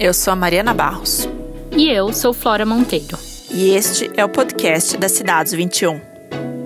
[0.00, 1.28] Eu sou a Mariana Barros.
[1.76, 3.18] E eu sou Flora Monteiro.
[3.50, 6.00] E este é o podcast da Cidades 21.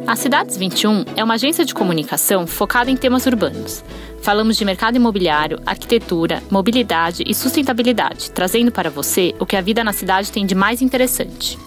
[0.07, 3.85] A Cidades 21 é uma agência de comunicação focada em temas urbanos.
[4.23, 9.83] Falamos de mercado imobiliário, arquitetura, mobilidade e sustentabilidade, trazendo para você o que a vida
[9.83, 11.59] na cidade tem de mais interessante.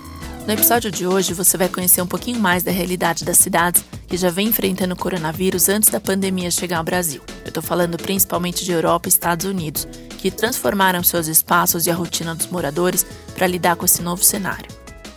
[0.48, 4.16] No episódio de hoje, você vai conhecer um pouquinho mais da realidade das cidades que
[4.16, 7.22] já vem enfrentando o coronavírus antes da pandemia chegar ao Brasil.
[7.44, 9.86] Eu estou falando principalmente de Europa e Estados Unidos,
[10.18, 13.06] que transformaram seus espaços e a rotina dos moradores
[13.36, 14.70] para lidar com esse novo cenário.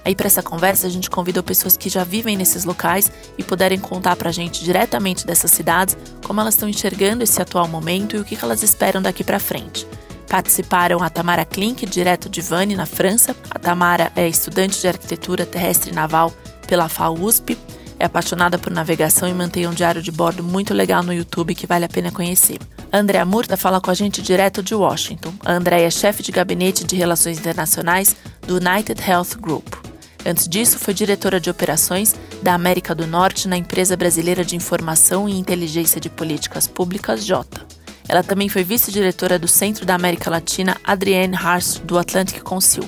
[0.05, 3.79] Aí, para essa conversa, a gente convidou pessoas que já vivem nesses locais e puderem
[3.79, 8.19] contar para a gente diretamente dessas cidades como elas estão enxergando esse atual momento e
[8.19, 9.87] o que elas esperam daqui para frente.
[10.31, 13.35] Participaram a Tamara Klink, direto de Vannes, na França.
[13.51, 16.33] A Tamara é estudante de arquitetura terrestre e naval
[16.69, 17.59] pela FAUSP,
[17.99, 21.67] é apaixonada por navegação e mantém um diário de bordo muito legal no YouTube que
[21.67, 22.59] vale a pena conhecer.
[22.93, 25.35] A Andrea Murta fala com a gente direto de Washington.
[25.45, 28.15] A Andrea é chefe de gabinete de relações internacionais
[28.47, 29.75] do United Health Group.
[30.25, 35.29] Antes disso, foi diretora de operações da América do Norte na empresa brasileira de informação
[35.29, 37.80] e inteligência de políticas públicas, JOTA.
[38.09, 42.83] Ela também foi vice-diretora do Centro da América Latina Adrienne Hars, do Atlantic Council,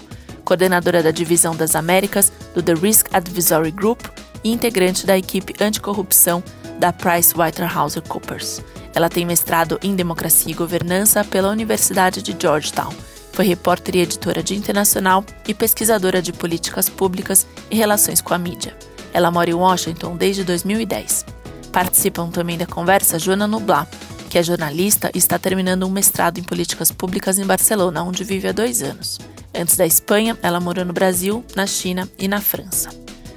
[0.45, 4.01] coordenadora da Divisão das Américas do The Risk Advisory Group
[4.45, 6.43] e integrante da equipe anticorrupção
[6.79, 8.63] da PricewaterhouseCoopers.
[8.95, 12.93] Ela tem mestrado em Democracia e Governança pela Universidade de Georgetown.
[13.33, 18.39] Foi repórter e editora de Internacional e pesquisadora de políticas públicas e relações com a
[18.39, 18.77] mídia.
[19.15, 21.25] Ela mora em Washington desde 2010.
[21.71, 23.89] Participam também da conversa Joana Nublar,
[24.33, 28.49] que é jornalista e está terminando um mestrado em políticas públicas em Barcelona, onde vive
[28.49, 29.21] há dois anos.
[29.55, 32.89] Antes da Espanha, ela morou no Brasil, na China e na França.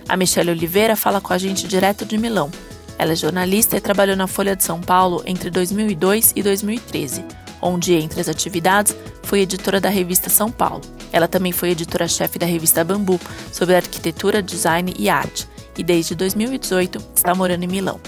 [0.07, 2.50] A Michelle Oliveira fala com a gente direto de Milão.
[2.97, 7.25] Ela é jornalista e trabalhou na Folha de São Paulo entre 2002 e 2013,
[7.62, 10.79] onde, entre as atividades, foi editora da revista São Paulo.
[11.12, 13.19] Ela também foi editora-chefe da revista Bambu,
[13.51, 15.45] sobre arquitetura, design e arte,
[15.77, 18.00] e desde 2018 está morando em Milão.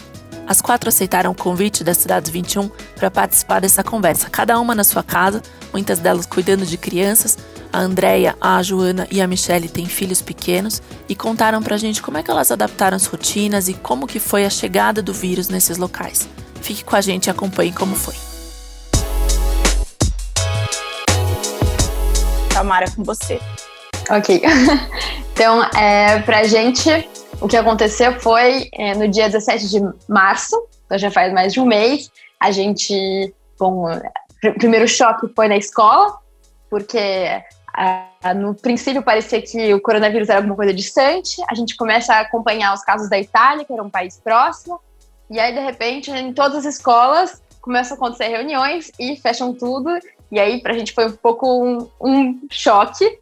[0.47, 4.85] As quatro aceitaram o convite da Cidades 21 para participar dessa conversa, cada uma na
[4.85, 5.41] sua casa,
[5.73, 7.37] muitas delas cuidando de crianças.
[7.73, 12.01] A Andrea, a Joana e a Michelle têm filhos pequenos e contaram para a gente
[12.01, 15.49] como é que elas adaptaram as rotinas e como que foi a chegada do vírus
[15.49, 16.29] nesses locais.
[16.61, 18.15] Fique com a gente e acompanhe como foi.
[22.53, 23.41] Tamara, com você.
[24.09, 24.41] Ok.
[25.33, 26.89] então, é, pra gente,
[27.39, 30.55] o que aconteceu foi é, no dia 17 de março,
[30.85, 32.09] então já faz mais de um mês,
[32.39, 36.17] a gente, bom, o primeiro choque foi na escola,
[36.69, 36.97] porque
[37.73, 42.21] a, no princípio parecia que o coronavírus era alguma coisa distante, a gente começa a
[42.21, 44.79] acompanhar os casos da Itália, que era um país próximo,
[45.29, 49.89] e aí de repente em todas as escolas começam a acontecer reuniões e fecham tudo,
[50.31, 53.19] e aí pra gente foi um pouco um, um choque,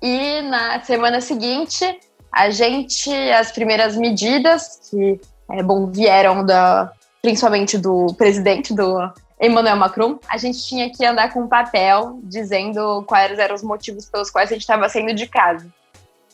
[0.00, 1.98] e na semana seguinte
[2.36, 5.18] a gente, as primeiras medidas que
[5.50, 6.92] é, bom, vieram da,
[7.22, 9.10] principalmente do presidente do
[9.40, 14.04] Emmanuel Macron, a gente tinha que andar com um papel dizendo quais eram os motivos
[14.04, 15.66] pelos quais a gente estava saindo de casa.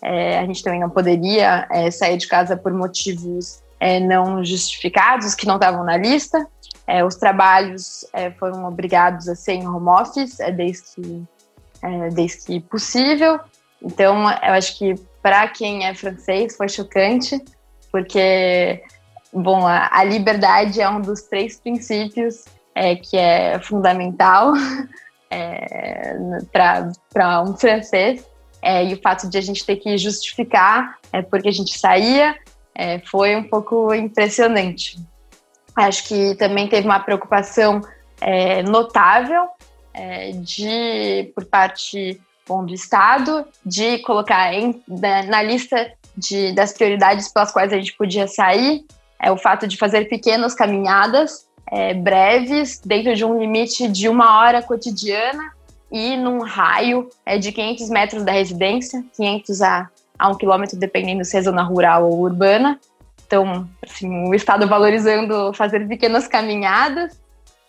[0.03, 5.37] É, a gente também não poderia é, sair de casa por motivos é, não justificados,
[5.37, 6.45] que não estavam na lista.
[6.85, 11.25] É, os trabalhos é, foram obrigados a ser em home office, desde que,
[12.13, 13.39] desde que possível.
[13.81, 17.41] Então, eu acho que para quem é francês foi chocante,
[17.91, 18.83] porque,
[19.33, 22.45] bom, a, a liberdade é um dos três princípios
[22.75, 24.53] é, que é fundamental
[25.31, 26.17] é,
[26.53, 28.27] para um francês.
[28.65, 32.37] É, e o fato de a gente ter que justificar é, porque a gente saía
[32.75, 34.97] é, foi um pouco impressionante.
[35.75, 37.81] Acho que também teve uma preocupação
[38.21, 39.49] é, notável
[39.93, 46.73] é, de por parte bom, do Estado de colocar em, na, na lista de, das
[46.73, 48.85] prioridades pelas quais a gente podia sair
[49.23, 54.41] é o fato de fazer pequenas caminhadas é, breves, dentro de um limite de uma
[54.41, 55.53] hora cotidiana
[55.91, 61.25] e num raio é, de 500 metros da residência, 500 a, a um quilômetro, dependendo
[61.25, 62.81] se é zona rural ou urbana.
[63.27, 67.19] Então, assim, o Estado valorizando fazer pequenas caminhadas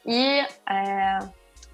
[0.06, 0.40] e
[0.70, 1.20] é,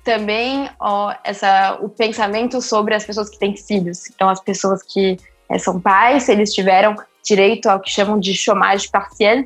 [0.09, 4.09] também ó, essa, o pensamento sobre as pessoas que têm filhos.
[4.09, 8.89] Então, as pessoas que é, são pais, eles tiveram direito ao que chamam de chômage
[8.89, 9.43] partiel,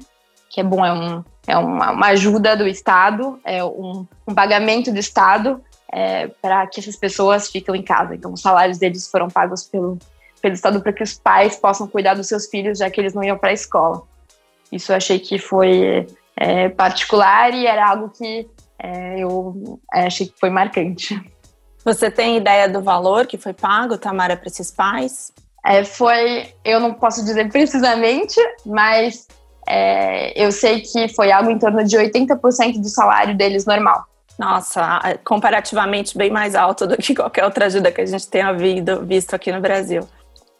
[0.50, 4.90] que é bom, é, um, é uma, uma ajuda do Estado, é um, um pagamento
[4.90, 5.62] do Estado
[5.92, 8.16] é, para que essas pessoas fiquem em casa.
[8.16, 10.00] Então, os salários deles foram pagos pelo,
[10.42, 13.22] pelo Estado para que os pais possam cuidar dos seus filhos, já que eles não
[13.22, 14.04] iam para a escola.
[14.72, 16.08] Isso eu achei que foi
[16.38, 18.48] é, particular e era algo que
[18.84, 21.18] é, eu é, achei que foi marcante.
[21.86, 25.32] Você tem ideia do valor que foi pago, Tamara, para esses pais?
[25.66, 28.36] É, foi, eu não posso dizer precisamente,
[28.66, 29.26] mas
[29.66, 34.06] é, eu sei que foi algo em torno de 80% do salário deles normal.
[34.38, 39.34] Nossa, comparativamente bem mais alto do que qualquer outra ajuda que a gente tenha visto
[39.34, 40.10] aqui no Brasil.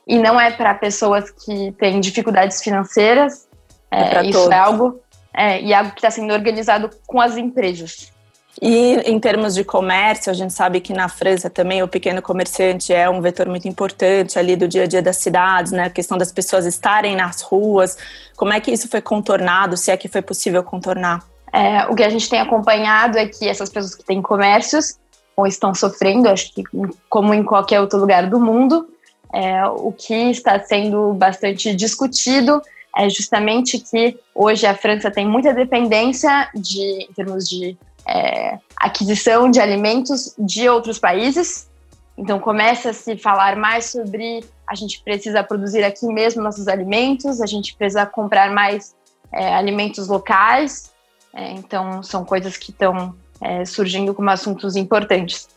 [0.08, 3.48] E não é para pessoas que têm dificuldades financeiras.
[3.90, 4.52] É, é isso todos.
[4.52, 5.02] é algo
[5.34, 8.13] é, e algo que está sendo organizado com as empresas.
[8.62, 12.94] E em termos de comércio, a gente sabe que na França também o pequeno comerciante
[12.94, 15.86] é um vetor muito importante ali do dia a dia das cidades, né?
[15.86, 17.98] A questão das pessoas estarem nas ruas.
[18.36, 21.26] Como é que isso foi contornado, se é que foi possível contornar?
[21.52, 24.98] É, o que a gente tem acompanhado é que essas pessoas que têm comércios
[25.36, 26.64] ou estão sofrendo, acho que
[27.10, 28.88] como em qualquer outro lugar do mundo,
[29.34, 32.62] é, o que está sendo bastante discutido
[32.96, 37.76] é justamente que hoje a França tem muita dependência de, em termos de
[38.08, 41.70] é, aquisição de alimentos de outros países.
[42.18, 47.42] Então começa a se falar mais sobre a gente precisa produzir aqui mesmo nossos alimentos,
[47.42, 48.96] a gente precisa comprar mais
[49.32, 50.92] é, alimentos locais.
[51.34, 55.50] É, então são coisas que estão é, surgindo como assuntos importantes.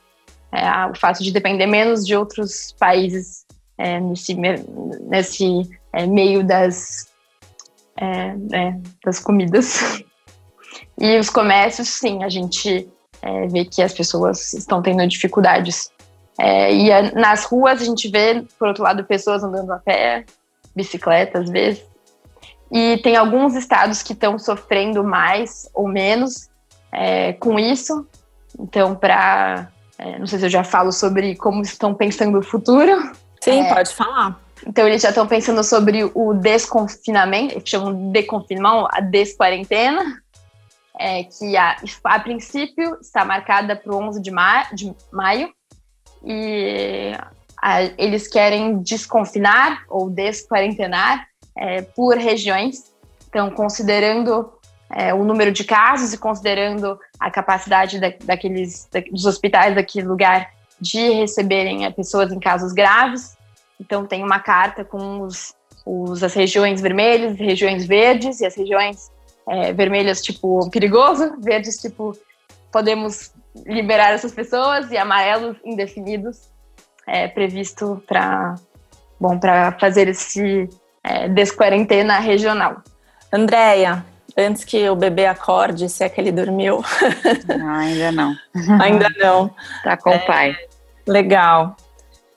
[0.52, 3.44] É, o fato de depender menos de outros países
[3.78, 5.68] é, nesse, nesse
[6.08, 7.08] meio das,
[8.50, 10.02] né, das comidas.
[10.98, 12.88] E os comércios, sim, a gente
[13.20, 15.90] é, vê que as pessoas estão tendo dificuldades.
[16.38, 20.24] É, e a, nas ruas a gente vê, por outro lado, pessoas andando a pé,
[20.74, 21.84] bicicleta às vezes.
[22.70, 26.48] E tem alguns estados que estão sofrendo mais ou menos
[26.92, 28.06] é, com isso.
[28.58, 29.68] Então, para.
[29.98, 32.92] É, não sei se eu já falo sobre como estão pensando o futuro.
[33.40, 34.40] Sim, é, pode falar.
[34.66, 40.22] Então, eles já estão pensando sobre o desconfinamento, chamam de deconfinamento, a desquarentena
[40.98, 45.52] é, que a, a princípio está marcada para o 11 de, ma de maio
[46.24, 47.12] e
[47.62, 51.26] a, eles querem desconfinar ou desquarentenar
[51.56, 52.94] é, por regiões.
[53.28, 54.52] Então, considerando
[54.90, 60.06] é, o número de casos e considerando a capacidade da, daqueles da, dos hospitais daquele
[60.06, 60.50] lugar
[60.80, 63.36] de receberem é, pessoas em casos graves.
[63.80, 65.54] Então, tem uma carta com os,
[65.84, 69.10] os, as regiões vermelhas, regiões verdes e as regiões
[69.48, 72.16] é, vermelhas, tipo, perigoso, verdes, tipo,
[72.72, 73.32] podemos
[73.64, 76.50] liberar essas pessoas, e amarelos, indefinidos,
[77.06, 78.56] é, previsto para
[79.18, 80.68] bom, para fazer esse
[81.02, 82.82] é, desquarentena regional.
[83.32, 84.04] Andréia,
[84.36, 86.82] antes que o bebê acorde, se é que ele dormiu.
[87.58, 88.34] Não, ainda não.
[88.80, 89.50] ainda não.
[89.82, 90.50] Tá com o pai.
[90.50, 90.66] É,
[91.10, 91.76] legal.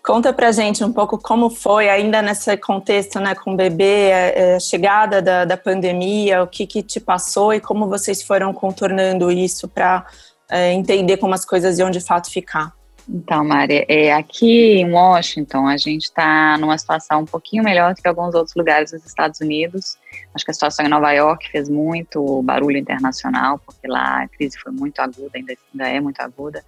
[0.09, 4.17] Conta pra gente um pouco como foi, ainda nesse contexto, né, com o bebê, a,
[4.17, 8.51] é, é, chegada da, da pandemia, o que, que te passou e como vocês foram
[8.51, 10.07] contornando isso para
[10.50, 12.73] é, entender como as coisas iam de fato ficar.
[13.07, 18.01] Então, Mari, é, aqui em Washington a gente está numa situação um pouquinho melhor do
[18.01, 19.95] que alguns outros lugares dos Estados Unidos.
[20.33, 24.57] Acho que a situação em Nova York fez muito barulho internacional, porque lá a crise
[24.57, 26.63] foi muito aguda, ainda, ainda é muito aguda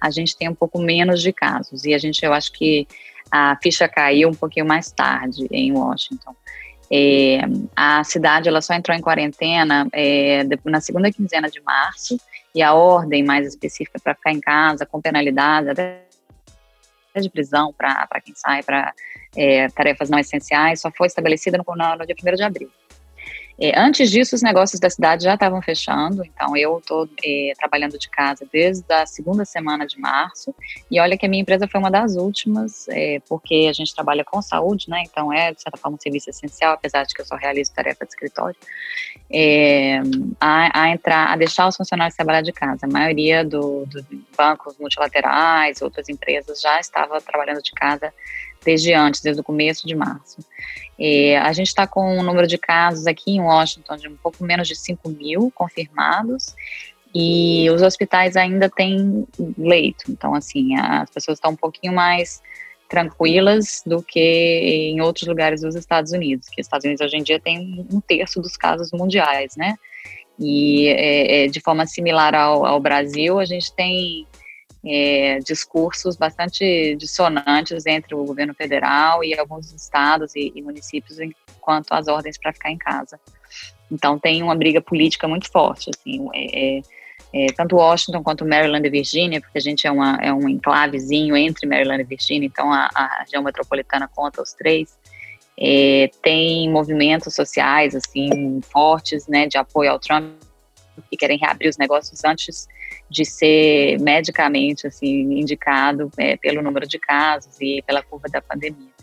[0.00, 1.84] a gente tem um pouco menos de casos.
[1.84, 2.86] E a gente, eu acho que
[3.30, 6.34] a ficha caiu um pouquinho mais tarde em Washington.
[6.90, 7.40] É,
[7.74, 12.16] a cidade ela só entrou em quarentena é, na segunda quinzena de março
[12.54, 16.06] e a ordem mais específica para ficar em casa com penalidades até
[17.16, 18.92] de prisão para quem sai para
[19.34, 22.70] é, tarefas não essenciais só foi estabelecida no, no, dia 1 de abril.
[23.58, 27.98] É, antes disso, os negócios da cidade já estavam fechando, então eu estou é, trabalhando
[27.98, 30.54] de casa desde a segunda semana de março,
[30.90, 34.24] e olha que a minha empresa foi uma das últimas, é, porque a gente trabalha
[34.24, 37.24] com saúde, né, então é, de certa forma, um serviço essencial, apesar de que eu
[37.24, 38.56] só realizo tarefa de escritório,
[39.30, 40.00] é,
[40.40, 42.86] a, a, entrar, a deixar os funcionários trabalhar de casa.
[42.86, 44.04] A maioria dos do
[44.36, 48.12] bancos multilaterais, outras empresas já estava trabalhando de casa
[48.66, 50.38] desde antes, desde o começo de março.
[50.98, 54.44] É, a gente está com um número de casos aqui em Washington de um pouco
[54.44, 56.54] menos de 5 mil confirmados
[57.14, 60.10] e os hospitais ainda têm leito.
[60.10, 62.42] Então, assim, as pessoas estão um pouquinho mais
[62.88, 67.22] tranquilas do que em outros lugares dos Estados Unidos, que os Estados Unidos hoje em
[67.22, 69.76] dia tem um terço dos casos mundiais, né?
[70.38, 74.26] E é, é, de forma similar ao, ao Brasil, a gente tem
[74.86, 81.18] é, discursos bastante dissonantes entre o governo federal e alguns estados e, e municípios
[81.60, 83.18] quanto às ordens para ficar em casa.
[83.90, 86.82] Então tem uma briga política muito forte, assim, é, é,
[87.34, 91.36] é, tanto Washington quanto Maryland e Virgínia, porque a gente é, uma, é um enclavezinho
[91.36, 94.96] entre Maryland e Virgínia, então a, a região metropolitana conta os três.
[95.58, 100.45] É, tem movimentos sociais assim fortes, né, de apoio ao Trump
[101.02, 102.68] que querem reabrir os negócios antes
[103.10, 108.96] de ser medicamente assim indicado é, pelo número de casos e pela curva da pandemia.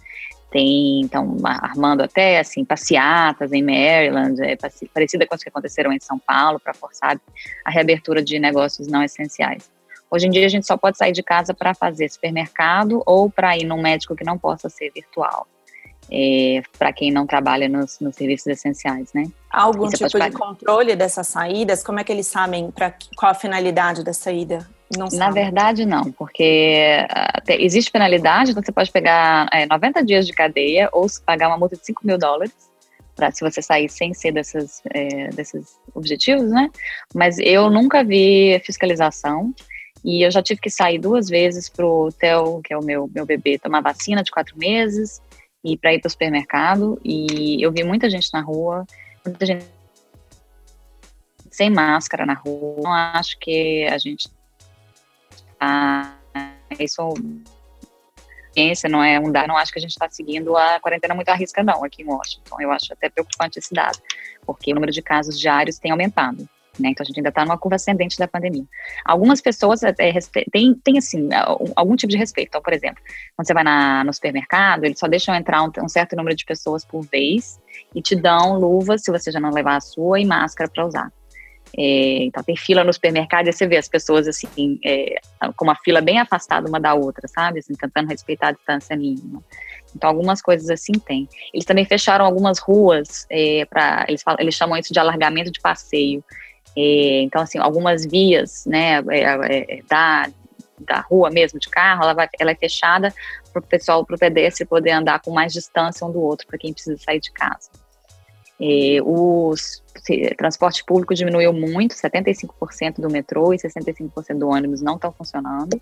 [0.51, 4.55] Tem, então, armando até, assim, passeatas em Maryland, é,
[4.93, 7.19] parecida com as que aconteceram em São Paulo, para forçar
[7.65, 9.71] a reabertura de negócios não essenciais.
[10.11, 13.57] Hoje em dia, a gente só pode sair de casa para fazer supermercado ou para
[13.57, 15.47] ir num médico que não possa ser virtual
[16.15, 19.23] é, para quem não trabalha nos, nos, serviços essenciais, né?
[19.49, 21.83] Algum tipo de controle dessas saídas?
[21.83, 24.69] Como é que eles sabem para qual a finalidade da saída?
[24.95, 30.27] Não Na verdade, não, porque até, existe penalidade, então você pode pegar é, 90 dias
[30.27, 32.53] de cadeia ou pagar uma multa de 5 mil dólares
[33.15, 36.69] para se você sair sem ser dessas, é, desses objetivos, né?
[37.11, 39.51] Mas eu nunca vi fiscalização
[40.05, 43.09] e eu já tive que sair duas vezes para o Theo, que é o meu,
[43.11, 45.19] meu bebê, tomar vacina de quatro meses
[45.63, 46.99] e para ir para o supermercado.
[47.03, 48.85] E eu vi muita gente na rua,
[49.25, 49.65] muita gente
[51.49, 52.81] sem máscara na rua.
[52.83, 54.29] Não acho que a gente
[55.57, 56.17] tá,
[56.79, 57.13] isso
[58.53, 61.29] ciência não é um dado, não acho que a gente está seguindo a quarentena muito
[61.29, 62.55] à risca não aqui em Washington.
[62.61, 63.97] Eu acho até preocupante esse dado,
[64.45, 66.47] porque o número de casos diários tem aumentado.
[66.79, 66.89] Né?
[66.89, 68.65] Então a gente ainda está numa curva ascendente da pandemia.
[69.05, 69.93] Algumas pessoas é,
[70.51, 71.29] têm, têm assim,
[71.75, 72.49] algum tipo de respeito.
[72.49, 73.01] Então, por exemplo,
[73.35, 76.45] quando você vai na, no supermercado, eles só deixam entrar um, um, certo número de
[76.45, 77.59] pessoas por vez
[77.93, 81.11] e te dão luvas, se você já não levar a sua, e máscara para usar.
[81.75, 85.15] É, então tem fila no supermercado e você vê as pessoas assim, é,
[85.55, 87.59] com uma fila bem afastada uma da outra, sabe?
[87.59, 89.43] Assim, tentando respeitar a distância mínima.
[89.95, 91.27] Então, algumas coisas assim tem.
[91.53, 96.23] Eles também fecharam algumas ruas é, para eles, eles chamam isso de alargamento de passeio.
[96.75, 100.29] É, então, assim, algumas vias, né, é, é, da,
[100.79, 103.13] da rua mesmo, de carro, ela, vai, ela é fechada
[103.51, 106.57] para o pessoal, para o pedestre poder andar com mais distância um do outro, para
[106.57, 107.69] quem precisa sair de casa.
[109.03, 109.53] o
[110.37, 115.79] transporte público diminuiu muito, 75% do metrô e 65% do ônibus não estão funcionando.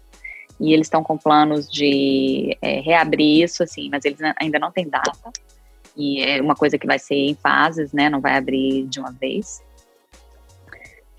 [0.60, 4.88] E eles estão com planos de é, reabrir isso, assim, mas eles ainda não têm
[4.88, 5.32] data.
[5.96, 8.10] E é uma coisa que vai ser em fases, né?
[8.10, 9.62] Não vai abrir de uma vez.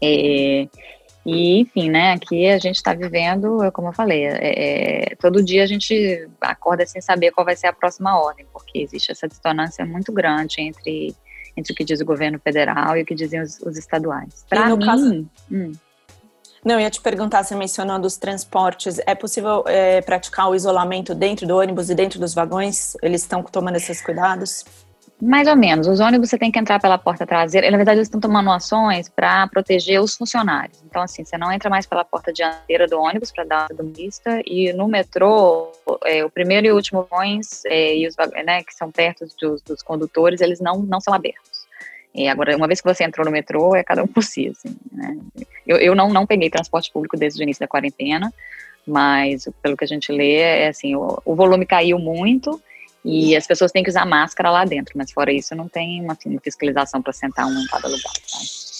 [0.02, 0.68] É,
[1.24, 5.62] e, enfim, né, aqui a gente está vivendo, como eu falei, é, é, todo dia
[5.62, 9.86] a gente acorda sem saber qual vai ser a próxima ordem, porque existe essa dissonância
[9.86, 11.14] muito grande entre,
[11.56, 14.44] entre o que diz o governo federal e o que dizem os, os estaduais.
[14.48, 14.84] Para mim...
[14.84, 15.26] Caso...
[15.50, 15.72] Hum.
[16.64, 21.12] Não, eu ia te perguntar, você mencionando os transportes, é possível é, praticar o isolamento
[21.12, 22.96] dentro do ônibus e dentro dos vagões?
[23.02, 24.64] Eles estão tomando esses cuidados?
[25.24, 25.86] Mais ou menos.
[25.86, 27.70] Os ônibus você tem que entrar pela porta traseira.
[27.70, 30.82] Na verdade, eles estão tomando ações para proteger os funcionários.
[30.84, 34.42] Então, assim, você não entra mais pela porta dianteira do ônibus para dar do mista.
[34.44, 35.70] E no metrô,
[36.06, 39.62] é, o primeiro e o último vagões, é, e os, né, que são perto dos,
[39.62, 41.68] dos condutores, eles não, não são abertos.
[42.12, 44.48] E agora, uma vez que você entrou no metrô, é cada um por si.
[44.48, 45.16] Assim, né?
[45.64, 48.34] eu, eu não, não peguei transporte público desde o início da quarentena,
[48.84, 52.60] mas pelo que a gente lê, é assim, o, o volume caiu muito
[53.04, 56.12] e as pessoas têm que usar máscara lá dentro, mas fora isso não tem uma,
[56.12, 58.72] assim, uma fiscalização para sentar um em cada lugar, sabe?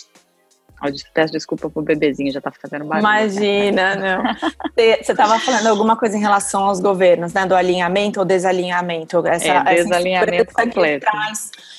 [0.85, 3.07] Eu peço desculpa pro bebezinho, já tá fazendo barulho.
[3.07, 4.35] Imagina, não.
[4.75, 7.47] Você estava falando alguma coisa em relação aos governos, né?
[7.47, 9.25] Do alinhamento ou desalinhamento.
[9.25, 11.07] Essa, é, desalinhamento completo.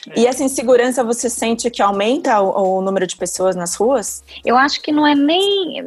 [0.09, 0.19] É.
[0.19, 4.23] E essa insegurança, você sente que aumenta o, o número de pessoas nas ruas?
[4.45, 5.83] Eu acho que não é nem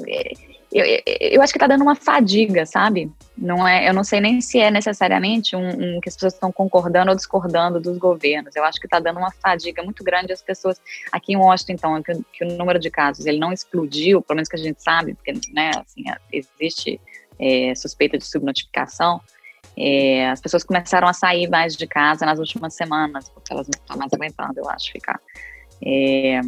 [0.79, 3.11] eu, eu acho que está dando uma fadiga, sabe?
[3.37, 6.53] Não é, eu não sei nem se é necessariamente um, um que as pessoas estão
[6.53, 8.55] concordando ou discordando dos governos.
[8.55, 10.81] Eu acho que está dando uma fadiga muito grande as pessoas
[11.11, 14.49] aqui em Washington, então, que, que, o número de casos ele não explodiu, pelo menos
[14.49, 17.01] que a gente sabe, porque né, assim, existe
[17.39, 19.21] é, suspeita de subnotificação.
[19.79, 23.79] É, as pessoas começaram a sair mais de casa nas últimas semanas, porque elas não
[23.79, 25.21] estão mais aguentando, eu acho, ficar.
[25.85, 26.41] É,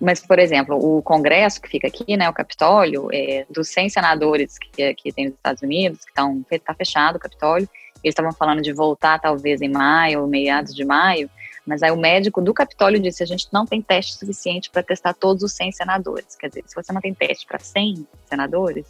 [0.00, 4.58] mas, por exemplo, o Congresso que fica aqui, né, o Capitólio, é, dos 100 senadores
[4.58, 7.68] que, que tem nos Estados Unidos, que estão tá fechado o Capitólio,
[8.02, 11.28] eles estavam falando de voltar talvez em maio, meados de maio,
[11.66, 15.12] mas aí o médico do Capitólio disse: a gente não tem teste suficiente para testar
[15.12, 16.34] todos os 100 senadores.
[16.34, 18.86] Quer dizer, se você não tem teste para 100 senadores,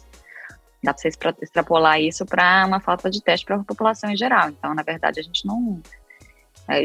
[0.81, 1.09] dá para você
[1.41, 4.49] extrapolar isso para uma falta de teste para a população em geral.
[4.49, 5.81] Então, na verdade, a gente não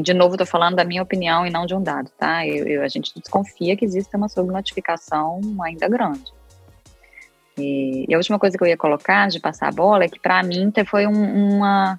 [0.01, 2.47] de novo, estou falando da minha opinião e não de um dado, tá?
[2.47, 6.33] Eu, eu, a gente desconfia que existe uma subnotificação ainda grande.
[7.59, 10.21] E, e, a última coisa que eu ia colocar de passar a bola é que
[10.21, 11.99] para mim foi um, uma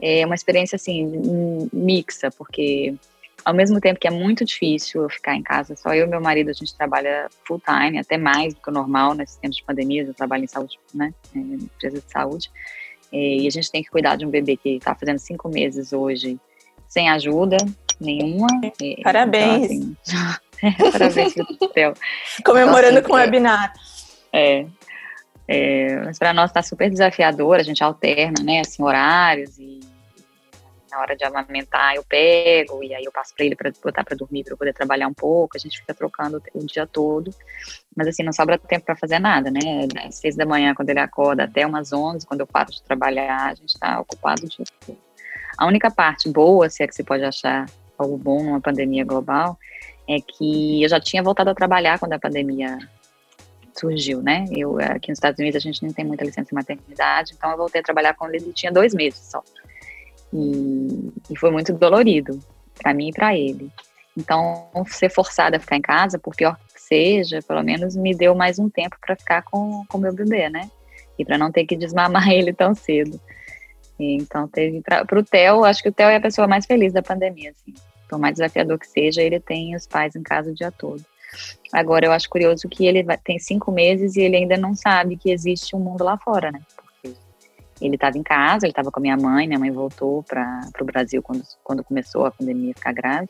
[0.00, 2.94] é, uma experiência assim mixa, porque
[3.44, 6.20] ao mesmo tempo que é muito difícil eu ficar em casa, só eu e meu
[6.20, 9.64] marido a gente trabalha full time, até mais do que o normal nesses tempos de
[9.64, 12.50] pandemia, eu trabalho em saúde, né, em empresa de saúde,
[13.12, 16.38] e a gente tem que cuidar de um bebê que está fazendo cinco meses hoje
[16.90, 17.56] sem ajuda
[18.00, 18.48] nenhuma.
[19.02, 19.70] Parabéns.
[19.70, 21.34] Então, assim, parabéns
[21.72, 21.94] Theo.
[22.44, 23.72] Comemorando então, assim, com o webinar.
[24.32, 24.66] É.
[25.46, 29.80] é mas para nós está super desafiador, a gente alterna, né, assim, horários e
[30.90, 34.16] na hora de amamentar eu pego e aí eu passo para ele para botar para
[34.16, 35.56] dormir para poder trabalhar um pouco.
[35.56, 37.32] A gente fica trocando o dia todo,
[37.96, 39.86] mas assim não sobra tempo para fazer nada, né?
[40.04, 43.50] Às seis da manhã quando ele acorda até umas onze, quando eu paro de trabalhar,
[43.50, 45.09] a gente está ocupado o dia todo.
[45.60, 47.66] A única parte boa, se é que você pode achar
[47.98, 49.58] algo bom numa pandemia global,
[50.08, 52.78] é que eu já tinha voltado a trabalhar quando a pandemia
[53.78, 54.46] surgiu, né?
[54.50, 57.58] Eu aqui nos Estados Unidos a gente não tem muita licença de maternidade, então eu
[57.58, 59.42] voltei a trabalhar quando ele tinha dois meses só.
[60.32, 62.40] E, e foi muito dolorido
[62.82, 63.70] para mim e para ele.
[64.16, 68.34] Então, ser forçada a ficar em casa, por pior que seja, pelo menos me deu
[68.34, 70.70] mais um tempo para ficar com o meu bebê, né?
[71.18, 73.20] E para não ter que desmamar ele tão cedo.
[74.00, 76.92] E, então, teve para o Theo, acho que o Theo é a pessoa mais feliz
[76.92, 77.74] da pandemia, assim.
[78.08, 81.04] Por mais desafiador que seja, ele tem os pais em casa o dia todo.
[81.72, 85.16] Agora, eu acho curioso que ele vai, tem cinco meses e ele ainda não sabe
[85.16, 86.60] que existe um mundo lá fora, né?
[87.80, 90.84] Ele estava em casa, ele estava com a minha mãe, minha mãe voltou para o
[90.84, 93.28] Brasil quando, quando começou a pandemia ficar grave.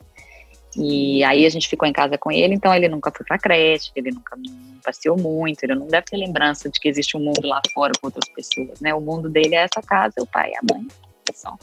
[0.77, 3.91] E aí a gente ficou em casa com ele, então ele nunca foi para creche,
[3.97, 4.37] ele nunca
[4.85, 8.07] passeou muito, ele não deve ter lembrança de que existe um mundo lá fora com
[8.07, 8.95] outras pessoas, né?
[8.95, 10.87] O mundo dele é essa casa, o pai a mãe,
[11.35, 11.57] só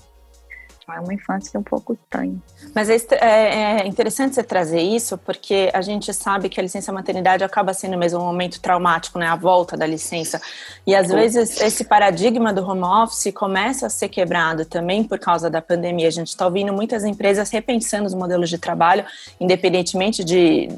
[0.95, 2.35] é uma infância um pouco estranha.
[2.73, 6.93] Mas é, é, é, interessante você trazer isso, porque a gente sabe que a licença
[6.93, 9.27] maternidade acaba sendo mesmo um momento traumático, né?
[9.27, 10.41] A volta da licença.
[10.85, 15.49] E às vezes esse paradigma do home office começa a ser quebrado também por causa
[15.49, 16.07] da pandemia.
[16.07, 19.05] A gente está ouvindo muitas empresas repensando os modelos de trabalho,
[19.41, 20.69] independentemente de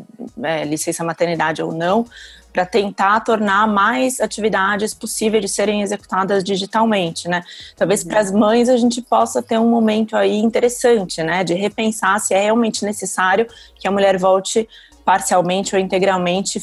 [0.41, 2.05] é, licença maternidade ou não,
[2.51, 7.43] para tentar tornar mais atividades possíveis de serem executadas digitalmente, né?
[7.75, 12.19] Talvez para as mães a gente possa ter um momento aí interessante, né, de repensar
[12.19, 14.67] se é realmente necessário que a mulher volte
[15.05, 16.61] parcialmente ou integralmente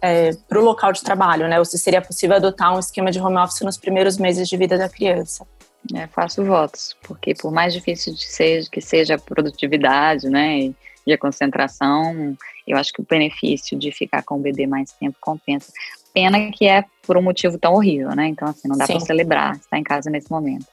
[0.00, 1.58] é, para o local de trabalho, né?
[1.58, 4.78] Ou se seria possível adotar um esquema de home office nos primeiros meses de vida
[4.78, 5.46] da criança.
[5.94, 10.72] É, faço votos, porque por mais difícil de seja, que seja a produtividade, né,
[11.06, 15.16] e a concentração, eu acho que o benefício de ficar com o bebê mais tempo
[15.20, 15.72] compensa.
[16.14, 18.28] Pena que é por um motivo tão horrível, né?
[18.28, 20.66] Então, assim, não dá para celebrar estar em casa nesse momento.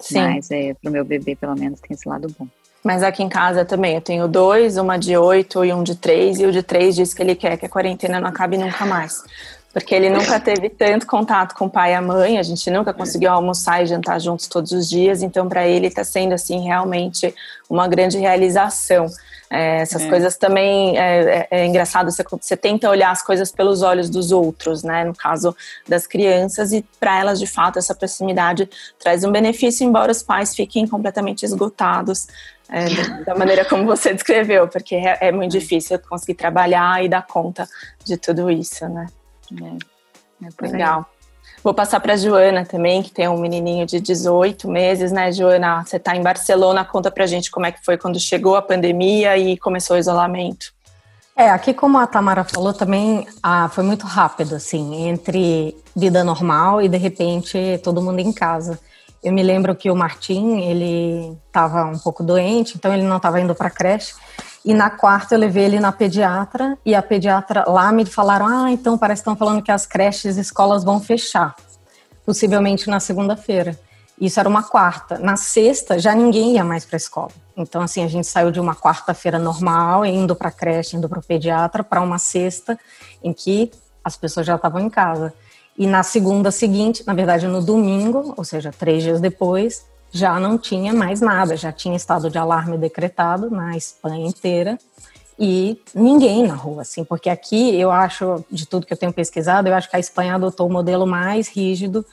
[0.00, 0.20] Sim.
[0.20, 2.46] Mas é, para o meu bebê, pelo menos, tem esse lado bom.
[2.82, 6.38] Mas aqui em casa também, eu tenho dois, uma de oito e um de três,
[6.38, 9.22] e o de três diz que ele quer que a quarentena não acabe nunca mais.
[9.74, 12.94] Porque ele nunca teve tanto contato com o pai e a mãe, a gente nunca
[12.94, 17.34] conseguiu almoçar e jantar juntos todos os dias, então para ele está sendo, assim, realmente
[17.68, 19.06] uma grande realização.
[19.50, 20.08] É, essas é.
[20.08, 24.30] coisas também é, é, é engraçado, você, você, tenta olhar as coisas pelos olhos dos
[24.30, 25.04] outros, né?
[25.04, 25.54] No caso
[25.88, 30.54] das crianças, e para elas, de fato, essa proximidade traz um benefício, embora os pais
[30.54, 32.28] fiquem completamente esgotados
[32.68, 37.26] é, da maneira como você descreveu, porque é, é, muito difícil conseguir trabalhar e dar
[37.26, 37.68] conta
[38.04, 39.06] de tudo isso, né?
[40.60, 41.06] Legal.
[41.62, 45.82] Vou passar para a Joana também, que tem um menininho de 18 meses, né, Joana?
[45.84, 48.62] Você está em Barcelona, conta para a gente como é que foi quando chegou a
[48.62, 50.74] pandemia e começou o isolamento.
[51.36, 56.80] É, aqui como a Tamara falou também, ah, foi muito rápido, assim, entre vida normal
[56.80, 58.78] e de repente todo mundo em casa.
[59.22, 63.40] Eu me lembro que o Martim, ele estava um pouco doente, então ele não estava
[63.40, 64.12] indo para a creche.
[64.64, 68.70] E na quarta eu levei ele na pediatra e a pediatra lá me falaram: "Ah,
[68.70, 71.54] então parece que estão falando que as creches e escolas vão fechar,
[72.24, 73.78] possivelmente na segunda-feira".
[74.18, 75.18] Isso era uma quarta.
[75.18, 77.32] Na sexta já ninguém ia mais para a escola.
[77.54, 81.18] Então assim, a gente saiu de uma quarta-feira normal, indo para a creche, indo para
[81.18, 82.78] o pediatra, para uma sexta
[83.22, 83.70] em que
[84.02, 85.34] as pessoas já estavam em casa.
[85.76, 90.56] E na segunda seguinte, na verdade no domingo, ou seja, três dias depois, já não
[90.56, 94.78] tinha mais nada, já tinha estado de alarme decretado na Espanha inteira
[95.36, 99.68] e ninguém na rua, assim, porque aqui eu acho, de tudo que eu tenho pesquisado,
[99.68, 102.06] eu acho que a Espanha adotou o modelo mais rígido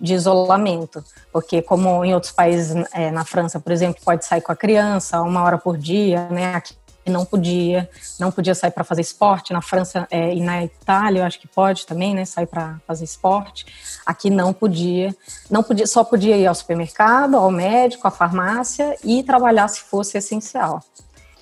[0.00, 4.52] de isolamento, porque como em outros países, é, na França, por exemplo, pode sair com
[4.52, 6.54] a criança uma hora por dia, né?
[6.54, 6.76] Aqui
[7.08, 9.52] não podia, não podia sair para fazer esporte.
[9.52, 12.24] Na França é, e na Itália, eu acho que pode também, né?
[12.24, 13.66] Sair para fazer esporte.
[14.04, 15.14] Aqui não podia,
[15.50, 20.18] não podia, só podia ir ao supermercado, ao médico, à farmácia e trabalhar se fosse
[20.18, 20.82] essencial.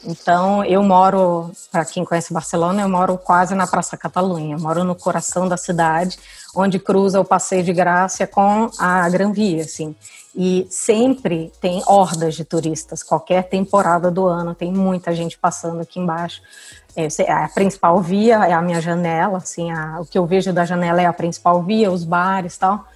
[0.07, 4.95] Então, eu moro, para quem conhece Barcelona, eu moro quase na Praça Catalunha, moro no
[4.95, 6.17] coração da cidade,
[6.55, 9.97] onde cruza o Passeio de Graça com a Gran Via, assim.
[10.35, 15.99] E sempre tem hordas de turistas, qualquer temporada do ano, tem muita gente passando aqui
[15.99, 16.41] embaixo.
[16.95, 20.65] É, a principal via é a minha janela, assim, a, o que eu vejo da
[20.65, 22.87] janela é a principal via, os bares e tal.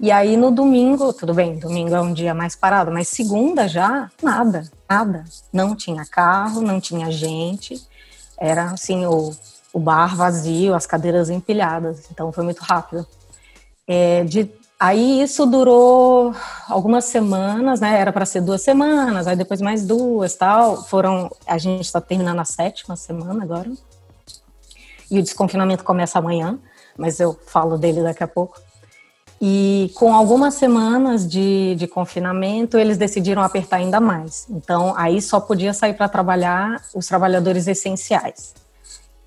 [0.00, 4.10] E aí no domingo, tudo bem, domingo é um dia mais parado, mas segunda já,
[4.22, 5.24] nada, nada.
[5.52, 7.80] Não tinha carro, não tinha gente.
[8.36, 9.32] Era assim, o,
[9.72, 12.08] o bar vazio, as cadeiras empilhadas.
[12.10, 13.06] Então foi muito rápido.
[13.86, 16.34] É, de, aí isso durou
[16.68, 17.98] algumas semanas, né?
[17.98, 20.82] Era para ser duas semanas, aí depois mais duas, tal.
[20.84, 23.70] Foram, a gente está terminando a sétima semana agora.
[25.10, 26.58] E o desconfinamento começa amanhã,
[26.98, 28.60] mas eu falo dele daqui a pouco.
[29.46, 34.46] E com algumas semanas de, de confinamento, eles decidiram apertar ainda mais.
[34.48, 38.54] Então, aí só podia sair para trabalhar os trabalhadores essenciais.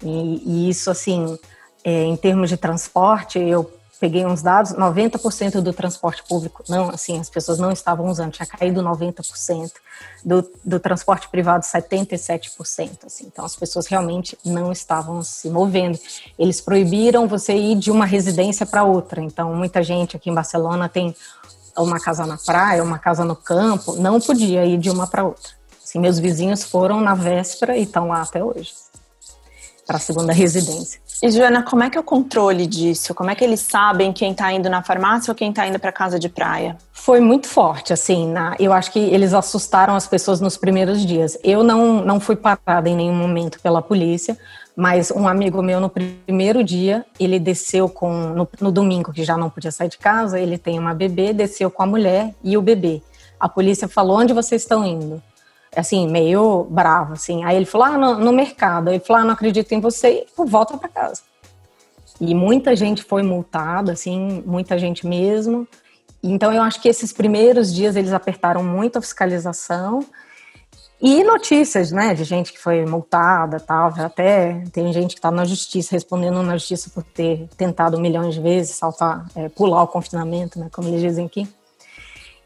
[0.03, 1.38] E, e isso, assim,
[1.84, 7.19] é, em termos de transporte, eu peguei uns dados, 90% do transporte público, não, assim,
[7.19, 9.71] as pessoas não estavam usando, tinha caído 90%,
[10.23, 15.99] do, do transporte privado 77%, assim, então as pessoas realmente não estavam se movendo.
[16.38, 20.88] Eles proibiram você ir de uma residência para outra, então muita gente aqui em Barcelona
[20.88, 21.15] tem
[21.77, 25.57] uma casa na praia, uma casa no campo, não podia ir de uma para outra.
[25.83, 28.73] Assim, meus vizinhos foram na véspera e estão lá até hoje,
[29.88, 31.00] para a segunda residência.
[31.23, 33.15] E Joana, como é que é o controle disso?
[33.15, 35.91] Como é que eles sabem quem está indo na farmácia ou quem está indo para
[35.91, 36.78] casa de praia?
[36.91, 38.28] Foi muito forte, assim.
[38.28, 41.38] Na, eu acho que eles assustaram as pessoas nos primeiros dias.
[41.43, 44.38] Eu não, não fui parada em nenhum momento pela polícia,
[44.76, 49.38] mas um amigo meu no primeiro dia, ele desceu com no, no domingo que já
[49.38, 52.62] não podia sair de casa, ele tem uma bebê, desceu com a mulher e o
[52.62, 53.02] bebê.
[53.39, 55.23] A polícia falou onde vocês estão indo
[55.77, 57.43] assim, meio bravo, assim.
[57.43, 58.89] Aí ele falou, ah, no, no mercado.
[58.89, 61.21] Ele falou, ah, não acredito em você, e volta para casa.
[62.19, 65.67] E muita gente foi multada, assim, muita gente mesmo.
[66.23, 70.03] Então eu acho que esses primeiros dias eles apertaram muito a fiscalização
[70.99, 73.93] e notícias, né, de gente que foi multada, tal.
[73.99, 78.41] Até tem gente que está na justiça respondendo na justiça por ter tentado milhões de
[78.41, 81.47] vezes saltar, é, pular o confinamento, né, como eles dizem aqui.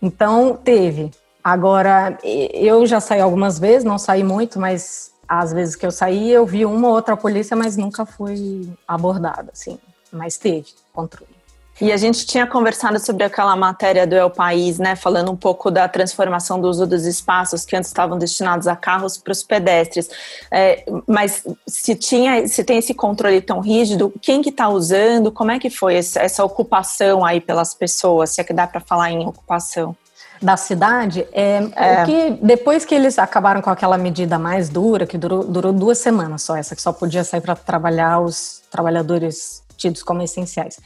[0.01, 1.11] Então teve.
[1.43, 6.29] Agora, eu já saí algumas vezes, não saí muito, mas às vezes que eu saí,
[6.31, 9.79] eu vi uma ou outra polícia, mas nunca fui abordada, assim.
[10.11, 11.41] Mas teve controle.
[11.81, 15.71] E a gente tinha conversado sobre aquela matéria do El País, né, falando um pouco
[15.71, 20.07] da transformação do uso dos espaços que antes estavam destinados a carros para os pedestres.
[20.51, 25.31] É, mas se tinha, se tem esse controle tão rígido, quem que está usando?
[25.31, 28.29] Como é que foi essa, ocupação aí pelas pessoas?
[28.29, 29.95] Se é que dá para falar em ocupação?
[30.41, 32.05] Da cidade é, é.
[32.05, 36.41] que depois que eles acabaram com aquela medida mais dura, que durou, durou duas semanas
[36.41, 40.79] só, essa que só podia sair para trabalhar os trabalhadores tidos como essenciais.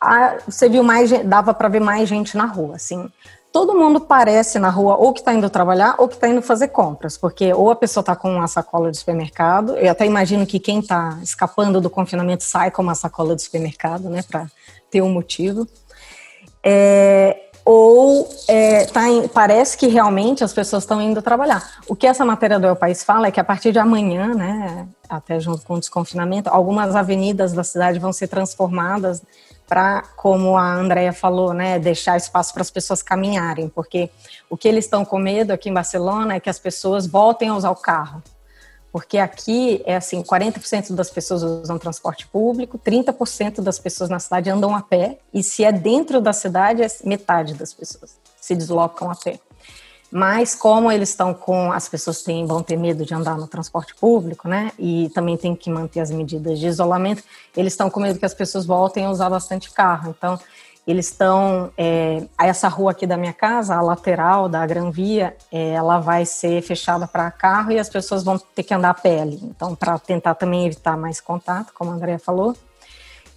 [0.00, 3.10] A, você viu mais, dava para ver mais gente na rua, assim.
[3.52, 6.68] Todo mundo parece na rua ou que está indo trabalhar ou que está indo fazer
[6.68, 10.58] compras, porque ou a pessoa está com uma sacola de supermercado, eu até imagino que
[10.58, 14.46] quem está escapando do confinamento sai com uma sacola de supermercado, né, para
[14.90, 15.66] ter um motivo.
[16.62, 21.80] É, ou é, tá em, parece que realmente as pessoas estão indo trabalhar.
[21.88, 24.86] O que essa matéria do El País fala é que a partir de amanhã, né,
[25.08, 29.20] até junto com o desconfinamento, algumas avenidas da cidade vão ser transformadas
[29.66, 34.10] para, como a Andrea falou, né, deixar espaço para as pessoas caminharem, porque
[34.48, 37.56] o que eles estão com medo aqui em Barcelona é que as pessoas voltem a
[37.56, 38.22] usar o carro
[38.96, 44.48] porque aqui é assim, 40% das pessoas usam transporte público, 30% das pessoas na cidade
[44.48, 49.10] andam a pé, e se é dentro da cidade, é metade das pessoas se deslocam
[49.10, 49.38] a pé.
[50.10, 53.94] Mas como eles estão com, as pessoas têm, vão ter medo de andar no transporte
[53.94, 54.72] público, né?
[54.78, 57.22] E também tem que manter as medidas de isolamento,
[57.54, 60.14] eles estão com medo que as pessoas voltem a usar bastante carro.
[60.16, 60.40] Então,
[60.86, 61.72] eles estão.
[61.76, 66.24] É, essa rua aqui da minha casa, a lateral da Gran Via, é, ela vai
[66.24, 69.40] ser fechada para carro e as pessoas vão ter que andar a pé ali.
[69.42, 72.54] Então, para tentar também evitar mais contato, como a Andrea falou.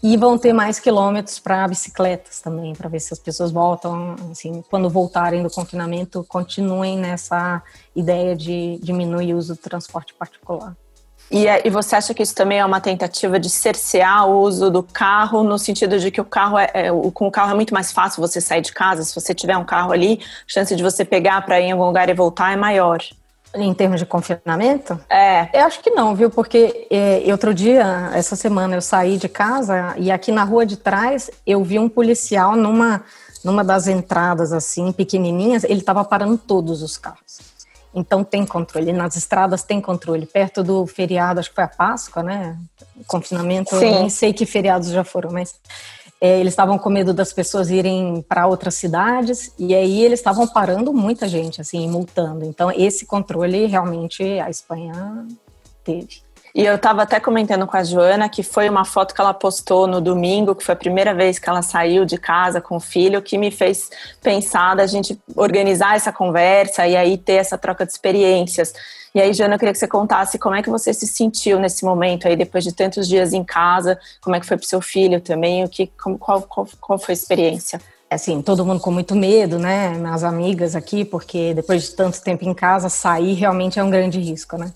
[0.01, 4.63] E vão ter mais quilômetros para bicicletas também, para ver se as pessoas voltam, assim,
[4.69, 7.61] quando voltarem do confinamento, continuem nessa
[7.93, 10.73] ideia de diminuir o uso do transporte particular.
[11.31, 14.71] E, é, e, você acha que isso também é uma tentativa de cercear o uso
[14.71, 17.73] do carro, no sentido de que o carro é, é, com o carro é muito
[17.73, 19.03] mais fácil você sair de casa.
[19.03, 21.85] Se você tiver um carro ali, a chance de você pegar para ir em algum
[21.85, 22.99] lugar e voltar é maior.
[23.53, 24.99] Em termos de confinamento?
[25.09, 25.49] É.
[25.53, 26.29] Eu acho que não, viu?
[26.29, 30.77] Porque é, outro dia, essa semana, eu saí de casa e aqui na rua de
[30.77, 33.03] trás eu vi um policial numa,
[33.43, 37.39] numa das entradas, assim, pequenininhas, ele estava parando todos os carros.
[37.93, 38.93] Então tem controle.
[38.93, 40.25] Nas estradas tem controle.
[40.25, 42.57] Perto do feriado, acho que foi a Páscoa, né?
[43.07, 43.91] Confinamento, Sim.
[43.91, 45.55] nem sei que feriados já foram, mas
[46.21, 50.47] é, eles estavam com medo das pessoas irem para outras cidades e aí eles estavam
[50.47, 52.45] parando muita gente, assim, multando.
[52.45, 55.25] Então esse controle realmente a Espanha
[55.83, 56.21] teve.
[56.53, 59.87] E eu estava até comentando com a Joana que foi uma foto que ela postou
[59.87, 63.21] no domingo, que foi a primeira vez que ela saiu de casa com o filho,
[63.21, 63.89] que me fez
[64.21, 68.73] pensar da gente organizar essa conversa e aí ter essa troca de experiências.
[69.13, 71.83] E aí, Joana, eu queria que você contasse como é que você se sentiu nesse
[71.83, 74.81] momento aí, depois de tantos dias em casa, como é que foi para o seu
[74.81, 77.81] filho também, o que, como, qual, qual, qual foi a experiência?
[78.09, 79.89] assim, todo mundo com muito medo, né?
[79.89, 84.19] Minhas amigas aqui, porque depois de tanto tempo em casa, sair realmente é um grande
[84.19, 84.73] risco, né?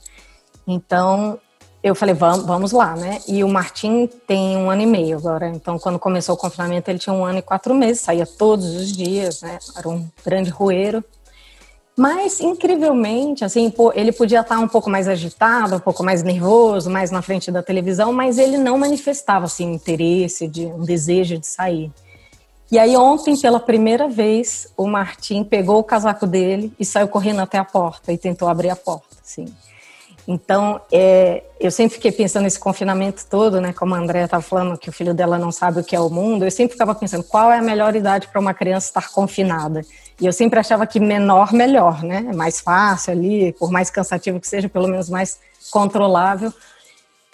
[0.68, 1.40] Então,
[1.84, 3.20] eu falei, vamos, vamos lá, né?
[3.28, 5.50] E o Martim tem um ano e meio agora.
[5.50, 8.96] Então, quando começou o confinamento, ele tinha um ano e quatro meses, saía todos os
[8.96, 9.60] dias, né?
[9.76, 11.04] Era um grande roeiro.
[11.96, 17.12] Mas, incrivelmente, assim, ele podia estar um pouco mais agitado, um pouco mais nervoso, mais
[17.12, 21.92] na frente da televisão, mas ele não manifestava, assim, interesse, de, um desejo de sair.
[22.72, 27.42] E aí, ontem, pela primeira vez, o Martim pegou o casaco dele e saiu correndo
[27.42, 29.46] até a porta e tentou abrir a porta, assim.
[30.28, 33.74] Então, é, eu sempre fiquei pensando nesse confinamento todo, né?
[33.74, 36.10] Como a Andrea estava falando, que o filho dela não sabe o que é o
[36.10, 36.46] mundo.
[36.46, 39.82] Eu sempre ficava pensando qual é a melhor idade para uma criança estar confinada.
[40.20, 42.26] E eu sempre achava que menor, melhor, né?
[42.30, 46.54] É mais fácil ali, por mais cansativo que seja, pelo menos mais controlável.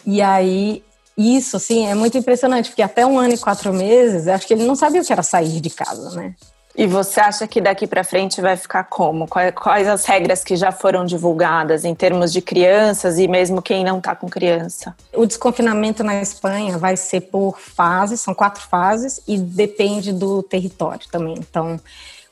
[0.05, 0.83] E aí,
[1.15, 4.65] isso, assim, é muito impressionante, porque até um ano e quatro meses, acho que ele
[4.65, 6.33] não sabia o que era sair de casa, né?
[6.75, 9.27] E você acha que daqui para frente vai ficar como?
[9.27, 13.97] Quais as regras que já foram divulgadas em termos de crianças e mesmo quem não
[13.97, 14.95] está com criança?
[15.13, 21.05] O desconfinamento na Espanha vai ser por fases, são quatro fases e depende do território
[21.11, 21.35] também.
[21.37, 21.79] Então,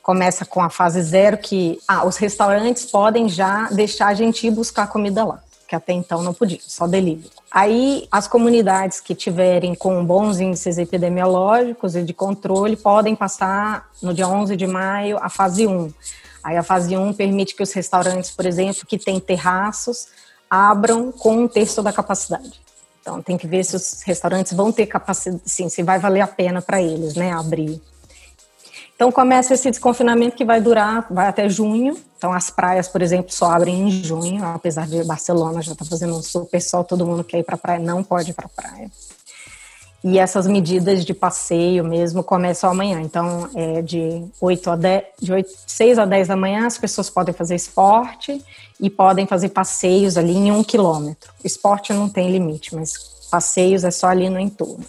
[0.02, 4.52] começa com a fase zero, que ah, os restaurantes podem já deixar a gente ir
[4.52, 7.30] buscar comida lá que até então não podia, só delivery.
[7.52, 14.14] Aí, as comunidades que tiverem com bons índices epidemiológicos e de controle podem passar no
[14.14, 15.92] dia 11 de maio a fase 1.
[16.44, 20.08] Aí, a fase 1 permite que os restaurantes, por exemplo, que têm terraços,
[20.50, 22.62] abram com um terço da capacidade.
[23.02, 26.28] Então, tem que ver se os restaurantes vão ter capacidade, sim, se vai valer a
[26.28, 27.82] pena para eles, né, abrir.
[28.98, 31.96] Então começa esse desconfinamento que vai durar, vai até junho.
[32.18, 36.18] Então as praias, por exemplo, só abrem em junho, apesar de Barcelona já está fazendo
[36.18, 38.50] um super sol, todo mundo quer ir para a praia não pode ir para a
[38.50, 38.90] praia.
[40.04, 43.02] E essas medidas de passeio mesmo começam amanhã.
[43.02, 47.10] Então, é de 8 a 10, de 8, 6 a 10 da manhã, as pessoas
[47.10, 48.44] podem fazer esporte
[48.80, 51.32] e podem fazer passeios ali em um quilômetro.
[51.44, 52.94] Esporte não tem limite, mas
[53.30, 54.86] passeios é só ali no entorno.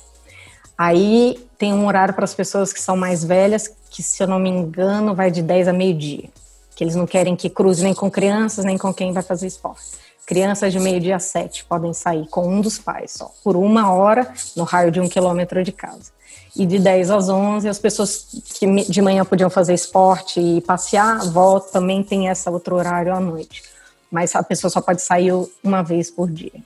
[0.76, 4.38] Aí tem um horário para as pessoas que são mais velhas, que se eu não
[4.38, 6.28] me engano vai de 10 a meio-dia.
[6.74, 9.98] Que eles não querem que cruze nem com crianças, nem com quem vai fazer esporte.
[10.28, 14.30] Crianças de meio-dia a sete podem sair com um dos pais só, por uma hora,
[14.54, 16.12] no raio de um quilômetro de casa.
[16.54, 18.26] E de 10 às 11, as pessoas
[18.58, 23.18] que de manhã podiam fazer esporte e passear, volta, também tem esse outro horário à
[23.18, 23.62] noite.
[24.10, 25.32] Mas a pessoa só pode sair
[25.64, 26.62] uma vez por dia.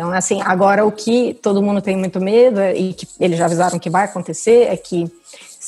[0.00, 3.44] Então, assim, agora o que todo mundo tem muito medo é, e que eles já
[3.44, 5.12] avisaram que vai acontecer é que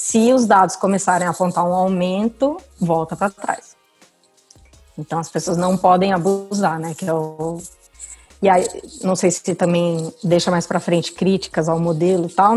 [0.02, 3.76] se os dados começarem a apontar um aumento, volta para trás.
[4.98, 6.92] Então as pessoas não podem abusar, né?
[6.92, 7.60] Que é o
[8.42, 8.66] e aí,
[9.04, 12.56] não sei se também deixa mais para frente críticas ao modelo e tal.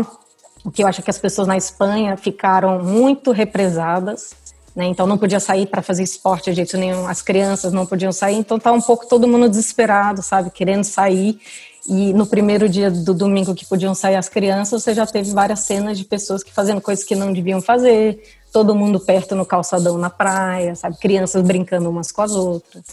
[0.64, 4.34] O que eu acho é que as pessoas na Espanha ficaram muito represadas,
[4.74, 4.86] né?
[4.86, 7.06] Então não podia sair para fazer esporte de jeito nenhum.
[7.06, 11.40] As crianças não podiam sair, então tá um pouco todo mundo desesperado, sabe, querendo sair
[11.88, 15.60] e no primeiro dia do domingo que podiam sair as crianças, você já teve várias
[15.60, 18.22] cenas de pessoas que fazendo coisas que não deviam fazer,
[18.52, 20.96] todo mundo perto no calçadão na praia, sabe?
[20.98, 22.84] Crianças brincando umas com as outras.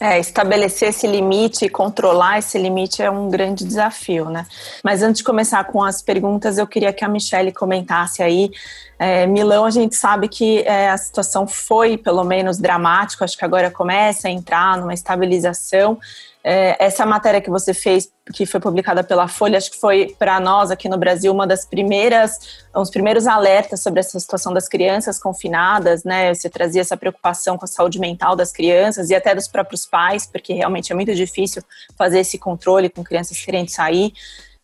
[0.00, 4.44] É, estabelecer esse limite e controlar esse limite é um grande desafio, né?
[4.82, 8.50] Mas antes de começar com as perguntas, eu queria que a Michelle comentasse aí.
[8.98, 13.44] É, Milão, a gente sabe que é, a situação foi, pelo menos, dramática, acho que
[13.44, 15.98] agora começa a entrar numa estabilização.
[16.46, 20.38] É, essa matéria que você fez, que foi publicada pela Folha, acho que foi para
[20.38, 22.38] nós aqui no Brasil uma das primeiras,
[22.74, 26.34] os primeiros alertas sobre essa situação das crianças confinadas, né?
[26.34, 30.26] Você trazia essa preocupação com a saúde mental das crianças e até dos próprios pais,
[30.26, 31.62] porque realmente é muito difícil
[31.96, 34.12] fazer esse controle com crianças querendo sair.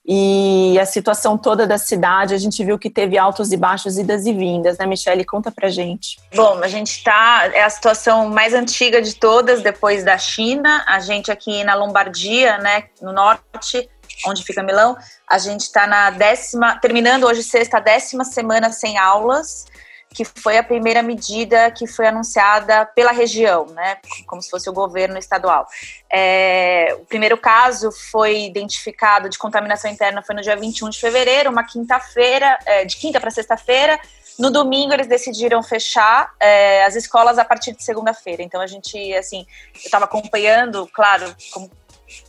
[0.06, 4.26] E a situação toda da cidade, a gente viu que teve altos e baixos, idas
[4.26, 5.24] e vindas, né, Michelle?
[5.24, 6.18] Conta pra gente.
[6.34, 7.50] Bom, a gente está.
[7.52, 10.84] É a situação mais antiga de todas, depois da China.
[10.86, 13.88] A gente aqui na Lombardia, né, no norte,
[14.26, 14.96] onde fica Milão,
[15.28, 16.76] a gente está na décima.
[16.78, 19.66] Terminando hoje sexta, décima semana sem aulas
[20.12, 24.72] que foi a primeira medida que foi anunciada pela região, né, como se fosse o
[24.72, 25.66] governo estadual.
[26.10, 31.50] É, o primeiro caso foi identificado de contaminação interna foi no dia 21 de fevereiro,
[31.50, 33.98] uma quinta-feira, é, de quinta para sexta-feira.
[34.38, 38.42] No domingo eles decidiram fechar é, as escolas a partir de segunda-feira.
[38.42, 41.70] Então a gente, assim, eu estava acompanhando, claro, como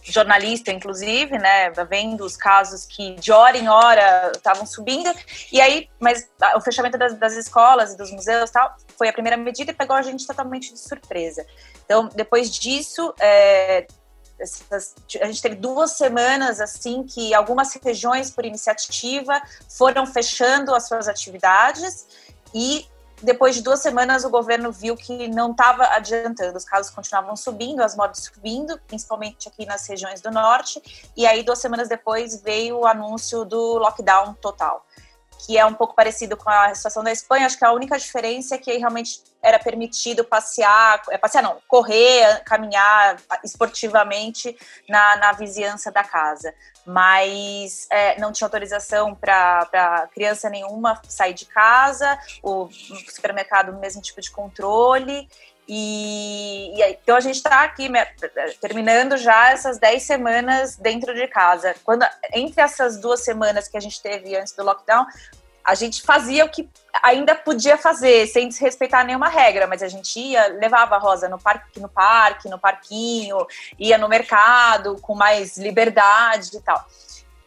[0.04, 5.12] jornalista, inclusive, né, vendo os casos que de hora em hora estavam subindo,
[5.52, 9.38] e aí, mas o fechamento das, das escolas e dos museus tal, foi a primeira
[9.38, 11.46] medida e pegou a gente totalmente de surpresa.
[11.86, 13.88] Então, depois disso, é,
[14.39, 20.88] essas, a gente teve duas semanas assim que algumas regiões, por iniciativa, foram fechando as
[20.88, 22.08] suas atividades
[22.54, 22.86] e
[23.22, 27.82] depois de duas semanas, o governo viu que não estava adiantando, os casos continuavam subindo,
[27.82, 30.82] as mortes subindo, principalmente aqui nas regiões do norte,
[31.16, 34.86] e aí duas semanas depois veio o anúncio do lockdown total
[35.46, 37.46] que é um pouco parecido com a situação da Espanha.
[37.46, 42.44] Acho que a única diferença é que realmente era permitido passear, é, passear não, correr,
[42.44, 44.56] caminhar esportivamente
[44.88, 46.54] na, na vizinhança da casa.
[46.86, 52.70] Mas é, não tinha autorização para criança nenhuma sair de casa, o
[53.10, 55.28] supermercado, mesmo tipo de controle.
[55.74, 57.90] E, e, então a gente está aqui
[58.60, 61.74] terminando já essas 10 semanas dentro de casa.
[61.86, 65.06] Quando entre essas duas semanas que a gente teve antes do lockdown,
[65.64, 66.70] a gente fazia o que
[67.02, 71.40] ainda podia fazer, sem desrespeitar nenhuma regra, mas a gente ia, levava a Rosa no
[71.40, 73.38] parque, no parque, no parquinho,
[73.80, 76.86] ia no mercado com mais liberdade e tal.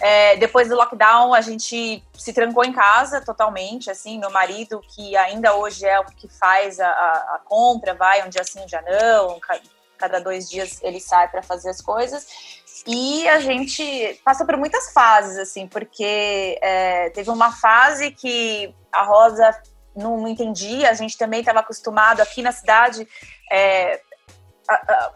[0.06, 5.16] É, depois do lockdown, a gente se trancou em casa totalmente, assim, meu marido, que
[5.16, 8.82] ainda hoje é o que faz a, a compra, vai um dia sim, um dia
[8.82, 9.40] não,
[9.96, 12.26] cada dois dias ele sai para fazer as coisas,
[12.86, 19.04] e a gente passa por muitas fases, assim, porque é, teve uma fase que a
[19.04, 19.58] Rosa
[19.96, 23.08] não entendia, a gente também estava acostumado aqui na cidade,
[23.50, 24.02] é,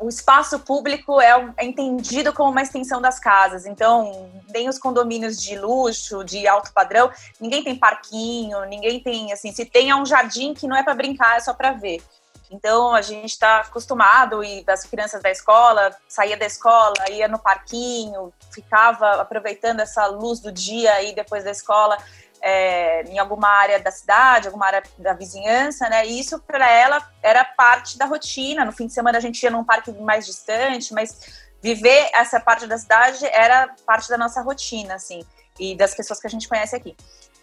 [0.00, 3.66] o espaço público é, é, entendido como uma extensão das casas.
[3.66, 9.52] Então, nem os condomínios de luxo, de alto padrão, ninguém tem parquinho, ninguém tem, assim,
[9.52, 12.02] se tem é um jardim que não é para brincar, é só para ver.
[12.50, 17.38] Então, a gente está acostumado e as crianças da escola saía da escola, ia no
[17.38, 21.98] parquinho, ficava aproveitando essa luz do dia aí depois da escola
[22.40, 26.07] é, em alguma área da cidade, alguma área da vizinhança, né?
[26.07, 28.64] E isso para ela era parte da rotina.
[28.64, 32.66] No fim de semana a gente ia num parque mais distante, mas viver essa parte
[32.66, 35.24] da cidade era parte da nossa rotina, assim,
[35.59, 36.96] e das pessoas que a gente conhece aqui.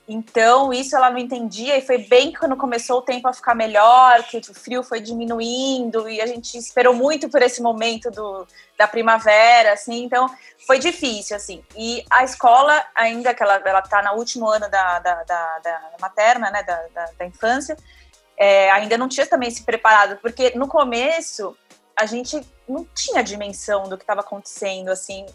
[0.07, 4.21] Então, isso ela não entendia, e foi bem quando começou o tempo a ficar melhor,
[4.23, 8.87] que o frio foi diminuindo, e a gente esperou muito por esse momento do, da
[8.87, 10.29] primavera, assim, então
[10.67, 11.63] foi difícil, assim.
[11.75, 15.81] E a escola, ainda que ela, ela tá no último ano da, da, da, da
[15.99, 17.75] materna, né, da, da, da infância,
[18.37, 21.57] é, ainda não tinha também se preparado, porque no começo
[21.95, 25.25] a gente não tinha dimensão do que estava acontecendo, assim,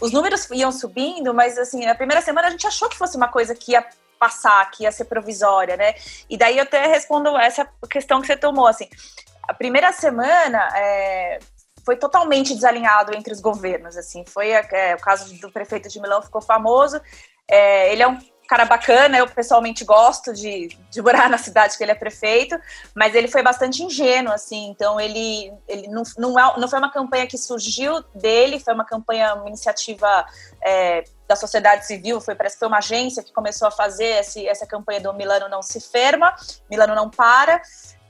[0.00, 3.28] os números iam subindo, mas assim, na primeira semana a gente achou que fosse uma
[3.28, 3.86] coisa que ia
[4.18, 5.94] passar, que ia ser provisória, né?
[6.28, 8.88] E daí eu até respondo essa questão que você tomou, assim.
[9.46, 11.38] A primeira semana é,
[11.84, 14.24] foi totalmente desalinhado entre os governos, assim.
[14.26, 17.00] Foi é, o caso do prefeito de Milão ficou famoso.
[17.46, 21.82] É, ele é um cara bacana, eu pessoalmente gosto de, de morar na cidade que
[21.82, 22.58] ele é prefeito,
[22.94, 26.90] mas ele foi bastante ingênuo, assim, então ele, ele não, não, é, não foi uma
[26.90, 30.26] campanha que surgiu dele, foi uma campanha, uma iniciativa
[30.62, 34.46] é, da sociedade civil, foi, parece que foi uma agência que começou a fazer esse,
[34.46, 36.34] essa campanha do Milano não se ferma,
[36.70, 37.60] Milano não para,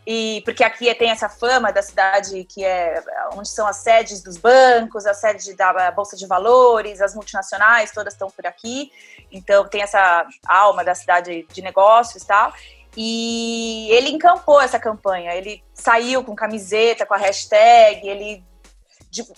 [0.07, 4.37] e porque aqui tem essa fama da cidade que é onde são as sedes dos
[4.37, 8.93] bancos, a sede da bolsa de valores, as multinacionais todas estão por aqui.
[9.33, 12.53] Então tem essa alma da cidade de negócios e tal.
[12.97, 15.35] E ele encampou essa campanha.
[15.35, 18.45] Ele saiu com camiseta, com a hashtag, ele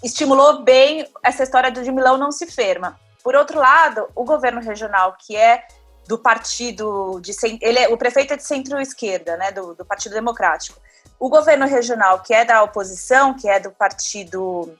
[0.02, 2.98] estimulou bem essa história de Milão não se ferma.
[3.22, 5.66] Por outro lado, o governo regional, que é
[6.06, 10.80] do partido de ele é, o prefeito é de centro-esquerda, né, do, do Partido Democrático.
[11.18, 14.76] O governo regional, que é da oposição, que é do partido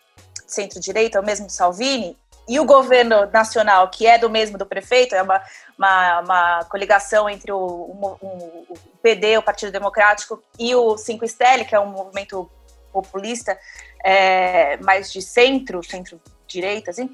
[0.47, 2.17] centro-direita, o mesmo do Salvini,
[2.49, 5.43] e o governo nacional, que é do mesmo do prefeito, é uma,
[5.77, 11.75] uma, uma coligação entre o, o, PD, o Partido Democrático, e o Cinco Estelle, que
[11.75, 12.49] é um movimento
[12.93, 13.59] populista
[14.05, 17.11] é, mais de centro, centro-direita, assim,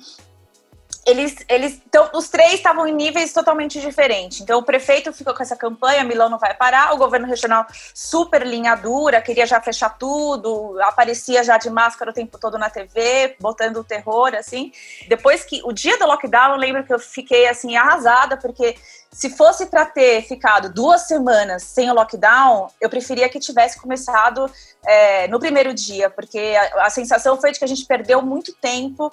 [1.07, 4.41] eles, eles então, os três estavam em níveis totalmente diferentes.
[4.41, 8.47] Então, o prefeito ficou com essa campanha, Milão não vai parar, o governo regional super
[8.47, 13.37] linha dura, queria já fechar tudo, aparecia já de máscara o tempo todo na TV,
[13.41, 14.73] botando o terror, assim.
[15.09, 18.77] Depois que, o dia do lockdown, eu lembro que eu fiquei, assim, arrasada, porque
[19.13, 24.51] se fosse para ter ficado duas semanas sem o lockdown, eu preferia que tivesse começado
[24.87, 28.55] é, no primeiro dia, porque a, a, sensação foi de que a gente perdeu muito
[28.55, 29.13] tempo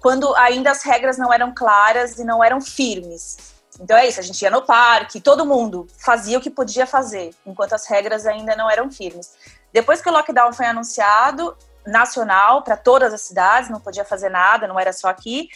[0.00, 3.54] quando ainda as regras não eram claras e não eram firmes.
[3.80, 7.32] Então é isso, a gente ia no parque, todo mundo fazia o que podia fazer,
[7.46, 9.34] enquanto as regras ainda não eram firmes.
[9.72, 14.66] Depois que o lockdown foi anunciado, nacional para todas as cidades, não podia fazer nada,
[14.66, 15.48] não era só aqui.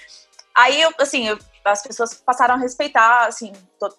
[0.55, 3.53] Aí, eu, assim, eu, as pessoas passaram a respeitar, assim,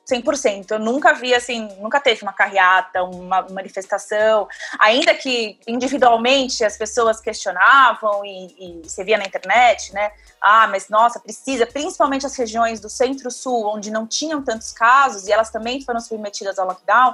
[0.10, 0.72] 100%.
[0.72, 4.48] Eu nunca vi, assim, nunca teve uma carreata, uma manifestação.
[4.80, 10.12] Ainda que individualmente as pessoas questionavam e, e você via na internet, né?
[10.42, 15.32] Ah, mas nossa, precisa, principalmente as regiões do centro-sul, onde não tinham tantos casos e
[15.32, 17.14] elas também foram submetidas ao lockdown,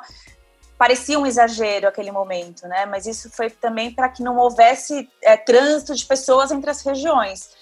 [0.78, 2.86] parecia um exagero aquele momento, né?
[2.86, 7.57] Mas isso foi também para que não houvesse é, trânsito de pessoas entre as regiões.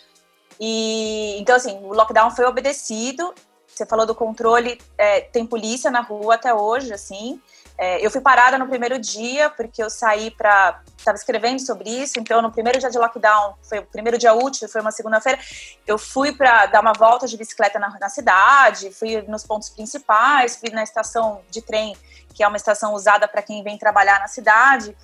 [0.59, 3.33] E então assim, o lockdown foi obedecido.
[3.67, 7.41] Você falou do controle, é, tem polícia na rua até hoje, assim.
[7.77, 12.17] É, eu fui parada no primeiro dia porque eu saí para estava escrevendo sobre isso.
[12.17, 15.39] Então, no primeiro dia de lockdown, foi o primeiro dia útil, foi uma segunda-feira.
[15.85, 20.55] Eu fui para dar uma volta de bicicleta na, na cidade, fui nos pontos principais,
[20.55, 21.95] fui na estação de trem,
[22.33, 24.95] que é uma estação usada para quem vem trabalhar na cidade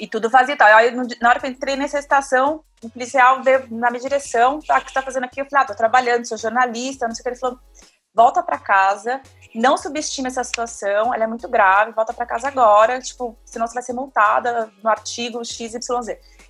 [0.00, 0.66] e tudo vazio e tal.
[0.68, 0.90] Aí,
[1.20, 4.80] na hora que eu entrei nessa estação, o policial veio na minha direção, tá, o
[4.80, 5.40] que você tá fazendo aqui?
[5.40, 7.28] Eu falei, ah, tô trabalhando, sou jornalista, não sei o que.
[7.28, 7.58] Ele falou,
[8.14, 9.20] volta para casa,
[9.54, 13.74] não subestime essa situação, ela é muito grave, volta para casa agora, tipo, senão você
[13.74, 15.78] vai ser multada no artigo XYZ.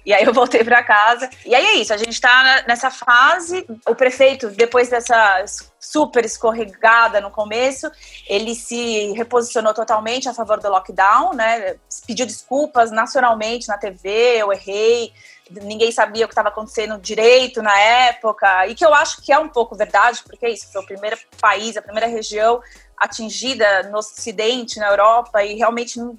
[0.05, 1.29] E aí eu voltei para casa.
[1.45, 3.67] E aí é isso, a gente está nessa fase.
[3.87, 5.45] O prefeito, depois dessa
[5.79, 7.91] super escorregada no começo,
[8.29, 11.77] ele se reposicionou totalmente a favor do lockdown, né?
[12.07, 15.13] Pediu desculpas nacionalmente na TV, eu errei,
[15.51, 19.39] ninguém sabia o que estava acontecendo direito na época, e que eu acho que é
[19.39, 22.61] um pouco verdade, porque é isso, foi o primeiro país, a primeira região
[22.97, 26.19] atingida no Ocidente, na Europa, e realmente não,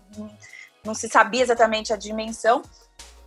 [0.83, 2.63] não se sabia exatamente a dimensão.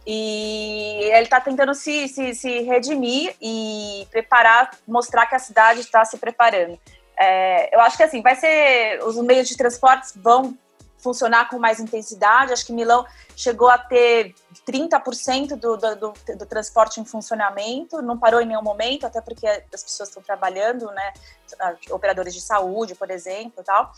[0.07, 6.05] E ele está tentando se, se, se, redimir e preparar, mostrar que a cidade está
[6.05, 6.79] se preparando.
[7.19, 9.03] É, eu acho que assim, vai ser.
[9.05, 10.57] Os meios de transportes vão
[11.05, 12.53] funcionar com mais intensidade.
[12.53, 14.35] Acho que Milão chegou a ter
[14.67, 19.47] 30% do, do, do, do, transporte em funcionamento, não parou em nenhum momento, até porque
[19.47, 21.13] as pessoas estão trabalhando, né?
[21.91, 23.93] Operadores de saúde, por exemplo, tal.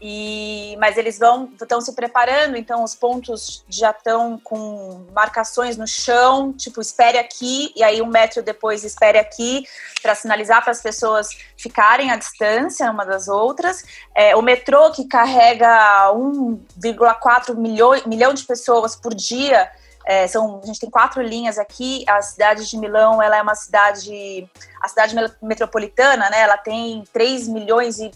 [0.00, 5.88] E, mas eles vão estão se preparando, então os pontos já estão com marcações no
[5.88, 9.64] chão, tipo espere aqui e aí um metro depois espere aqui
[10.00, 13.84] para sinalizar para as pessoas ficarem à distância uma das outras.
[14.14, 19.68] É, o metrô que carrega 1,4 milhão, milhão de pessoas por dia
[20.08, 22.02] é, são, a gente tem quatro linhas aqui.
[22.08, 24.48] A cidade de Milão, ela é uma cidade,
[24.82, 26.40] a cidade metropolitana, né?
[26.40, 28.10] Ela tem 3 milhões e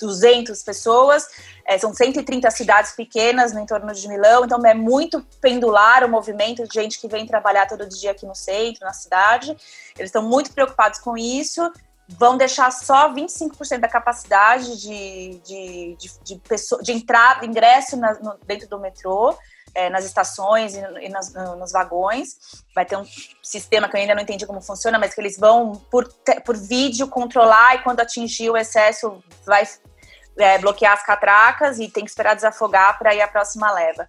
[0.00, 1.26] 200 pessoas,
[1.66, 6.66] é, são 130 cidades pequenas no entorno de Milão, então é muito pendular o movimento
[6.66, 9.50] de gente que vem trabalhar todo dia aqui no centro, na cidade.
[9.96, 11.70] Eles estão muito preocupados com isso,
[12.08, 18.14] vão deixar só 25% da capacidade de, de, de, de, pessoa, de entrada, ingresso na,
[18.14, 19.36] no, dentro do metrô.
[19.72, 22.64] É, nas estações e, e nas, no, nos vagões.
[22.74, 23.04] Vai ter um
[23.40, 26.12] sistema que eu ainda não entendi como funciona, mas que eles vão, por,
[26.44, 29.64] por vídeo, controlar e quando atingir o excesso, vai
[30.40, 34.08] é, bloquear as catracas e tem que esperar desafogar para ir a próxima leva.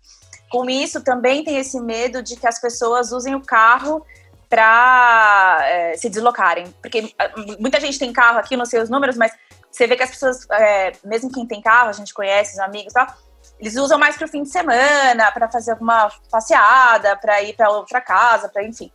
[0.49, 4.05] Com isso, também tem esse medo de que as pessoas usem o carro
[4.49, 6.73] para é, se deslocarem.
[6.81, 7.29] Porque ah,
[7.59, 9.31] muita gente tem carro aqui, não sei os números, mas
[9.71, 12.91] você vê que as pessoas, é, mesmo quem tem carro, a gente conhece, os amigos
[12.91, 13.07] e tal,
[13.59, 17.69] eles usam mais para o fim de semana, para fazer alguma passeada, para ir para
[17.69, 18.91] outra casa, para enfim.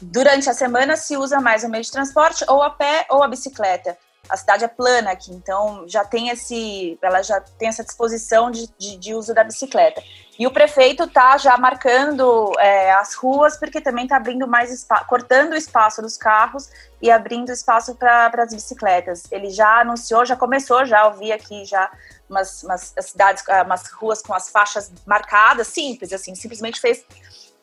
[0.00, 3.28] Durante a semana se usa mais o meio de transporte, ou a pé ou a
[3.28, 3.98] bicicleta
[4.28, 8.68] a cidade é plana aqui, então já tem esse, ela já tem essa disposição de,
[8.78, 10.02] de, de uso da bicicleta.
[10.38, 15.06] E o prefeito está já marcando é, as ruas porque também está abrindo mais espaço,
[15.06, 16.68] cortando o espaço dos carros
[17.00, 19.24] e abrindo espaço para as bicicletas.
[19.30, 21.90] Ele já anunciou, já começou, já ouvi aqui já
[22.28, 27.02] umas, umas cidades, ah, umas ruas com as faixas marcadas, simples, assim, simplesmente fez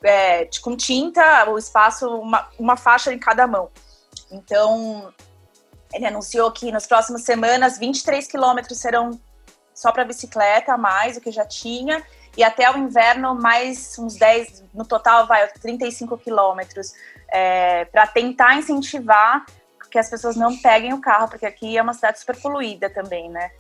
[0.02, 3.70] é, com tinta o espaço, uma, uma faixa em cada mão.
[4.32, 5.14] Então,
[5.94, 9.20] ele anunciou que nas próximas semanas 23 quilômetros serão
[9.74, 12.04] só para bicicleta, mais do que já tinha,
[12.38, 16.94] e até o inverno mais uns 10, no total vai 35 quilômetros,
[17.30, 19.46] é, para tentar incentivar
[19.94, 23.30] que as pessoas não peguem o carro, porque aqui é uma cidade super poluída também,
[23.30, 23.52] né?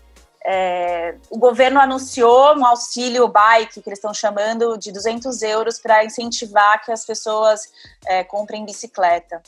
[0.45, 6.03] É, o governo anunciou um auxílio bike, que eles estão chamando, de 200 euros para
[6.03, 7.71] incentivar que as pessoas
[8.05, 9.41] é, comprem bicicleta.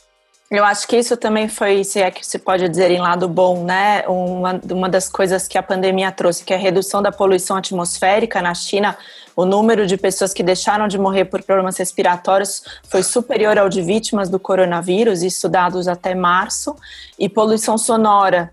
[0.48, 3.64] Eu acho que isso também foi, se é que se pode dizer em lado bom,
[3.64, 4.04] né?
[4.06, 8.40] Uma, uma das coisas que a pandemia trouxe, que é a redução da poluição atmosférica
[8.40, 8.96] na China.
[9.34, 13.82] O número de pessoas que deixaram de morrer por problemas respiratórios foi superior ao de
[13.82, 16.76] vítimas do coronavírus, isso dados até março.
[17.18, 18.52] E poluição sonora,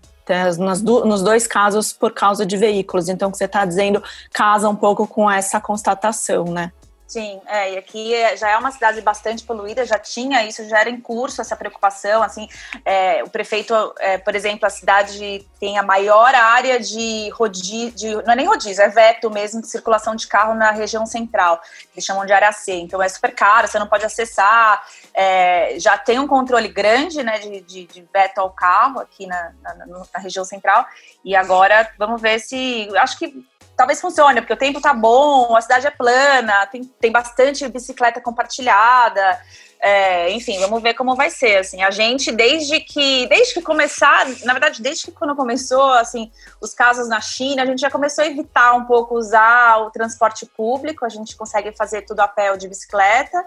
[0.58, 3.08] nas, nos dois casos por causa de veículos.
[3.08, 6.72] Então, o que você está dizendo casa um pouco com essa constatação, né?
[7.14, 10.80] Sim, é, e aqui é, já é uma cidade bastante poluída, já tinha isso, já
[10.80, 12.48] era em curso essa preocupação, assim,
[12.84, 18.32] é, o prefeito, é, por exemplo, a cidade tem a maior área de rodízio, não
[18.32, 21.62] é nem rodízio, é veto mesmo de circulação de carro na região central,
[21.92, 24.84] eles chamam de área C, então é super caro, você não pode acessar,
[25.14, 29.52] é, já tem um controle grande, né, de, de, de veto ao carro aqui na,
[29.62, 30.84] na, na região central,
[31.24, 33.46] e agora vamos ver se, acho que
[33.76, 38.20] talvez funcione, porque o tempo tá bom, a cidade é plana, tem, tem bastante bicicleta
[38.20, 39.40] compartilhada.
[39.80, 41.58] É, enfim, vamos ver como vai ser.
[41.58, 46.32] Assim, a gente, desde que, desde que começar, na verdade, desde que quando começou, assim,
[46.60, 50.46] os casos na China, a gente já começou a evitar um pouco usar o transporte
[50.46, 51.04] público.
[51.04, 53.44] A gente consegue fazer tudo a pé ou de bicicleta,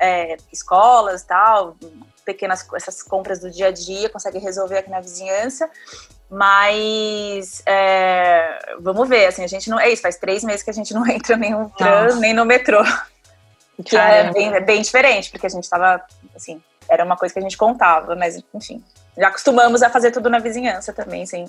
[0.00, 1.76] é, escolas, tal,
[2.24, 5.68] pequenas essas compras do dia a dia, consegue resolver aqui na vizinhança.
[6.30, 9.80] Mas é, vamos ver, assim, a gente não.
[9.80, 12.44] É isso, faz três meses que a gente não entra nem no trans, nem no
[12.44, 12.82] metrô.
[13.84, 16.02] Que é bem, é bem, diferente, porque a gente tava,
[16.36, 18.84] assim, era uma coisa que a gente contava, mas enfim.
[19.16, 21.46] Já acostumamos a fazer tudo na vizinhança também, sem,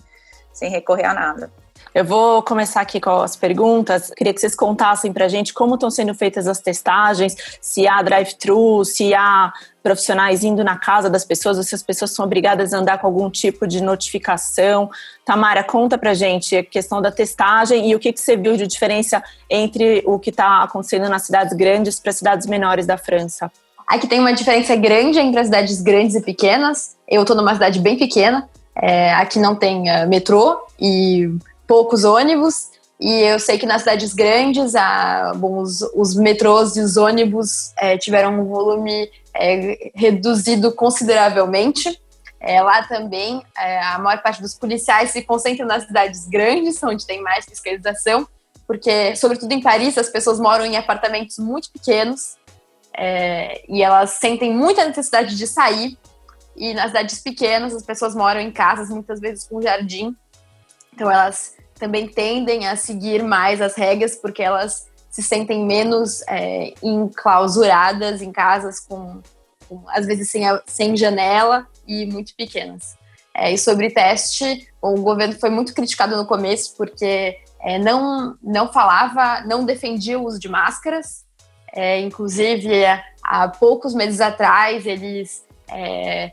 [0.54, 1.52] sem recorrer a nada.
[1.94, 4.12] Eu vou começar aqui com as perguntas.
[4.12, 8.02] Queria que vocês contassem para a gente como estão sendo feitas as testagens, se há
[8.02, 9.52] drive-thru, se há
[9.82, 13.08] profissionais indo na casa das pessoas, ou se as pessoas são obrigadas a andar com
[13.08, 14.90] algum tipo de notificação.
[15.26, 18.56] Tamara, conta para a gente a questão da testagem e o que, que você viu
[18.56, 23.52] de diferença entre o que está acontecendo nas cidades grandes para cidades menores da França.
[23.88, 26.96] Aqui tem uma diferença grande entre as cidades grandes e pequenas.
[27.08, 28.48] Eu estou numa cidade bem pequena.
[28.76, 31.30] É, aqui não tem uh, metrô e
[31.68, 32.70] poucos ônibus.
[33.02, 37.74] E eu sei que nas cidades grandes, a, bom, os, os metrôs e os ônibus
[37.78, 42.00] é, tiveram um volume é, reduzido consideravelmente.
[42.40, 47.06] É, lá também, é, a maior parte dos policiais se concentra nas cidades grandes, onde
[47.06, 48.28] tem mais fiscalização,
[48.66, 52.38] porque, sobretudo em Paris, as pessoas moram em apartamentos muito pequenos
[52.98, 55.98] é, e elas sentem muita necessidade de sair.
[56.56, 60.16] E nas cidades pequenas, as pessoas moram em casas, muitas vezes com jardim,
[60.94, 66.74] então elas também tendem a seguir mais as regras porque elas se sentem menos é,
[66.82, 69.22] enclausuradas em casas com,
[69.68, 72.97] com às vezes sem, sem janela e muito pequenas.
[73.34, 78.72] É, e sobre teste, o governo foi muito criticado no começo porque é, não, não
[78.72, 81.26] falava, não defendia o uso de máscaras.
[81.74, 82.72] É, inclusive,
[83.24, 86.32] há poucos meses atrás, eles é,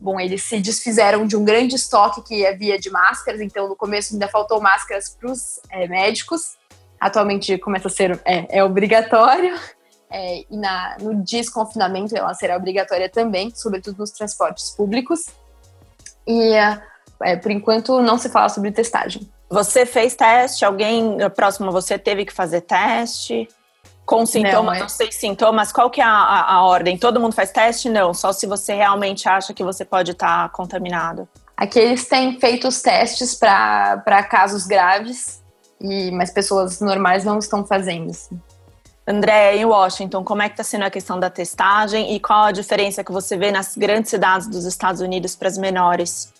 [0.00, 4.12] Bom, eles se desfizeram de um grande estoque que havia de máscaras, então no começo
[4.12, 6.56] ainda faltou máscaras para os é, médicos.
[7.00, 9.54] Atualmente começa a ser é, é obrigatório.
[10.10, 15.26] É, e na, no desconfinamento ela será obrigatória também, sobretudo nos transportes públicos.
[16.26, 16.54] E
[17.22, 19.30] é, por enquanto não se fala sobre testagem.
[19.50, 20.64] Você fez teste?
[20.64, 23.48] Alguém próximo a você teve que fazer teste?
[24.04, 24.88] Com sintomas não, é...
[24.88, 26.96] sem sintomas, qual que é a, a, a, ordem?
[26.96, 27.90] Todo mundo faz teste?
[27.90, 31.28] Não, só se você realmente acha que você pode estar tá contaminado.
[31.54, 35.37] Aqui eles têm feito os testes para casos graves,
[35.80, 38.10] e, mas pessoas normais não estão fazendo.
[38.10, 38.40] Assim.
[39.06, 42.52] André, em Washington, como é que está sendo a questão da testagem e qual a
[42.52, 46.32] diferença que você vê nas grandes cidades dos Estados Unidos para as menores?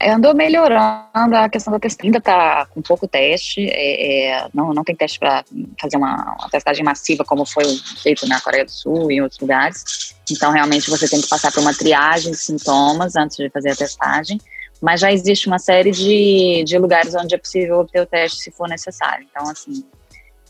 [0.00, 4.84] andou melhorando a questão da testagem, ainda está com pouco teste, é, é, não, não
[4.84, 5.44] tem teste para
[5.80, 7.64] fazer uma, uma, testagem massiva como foi
[8.02, 10.14] feito na Coreia do Sul e em outros lugares.
[10.30, 13.76] Então, realmente, você tem que passar por uma triagem de sintomas antes de fazer a
[13.76, 14.40] testagem,
[14.80, 18.50] mas já existe uma série de, de lugares onde é possível obter o teste se
[18.50, 19.26] for necessário.
[19.30, 19.84] Então, assim,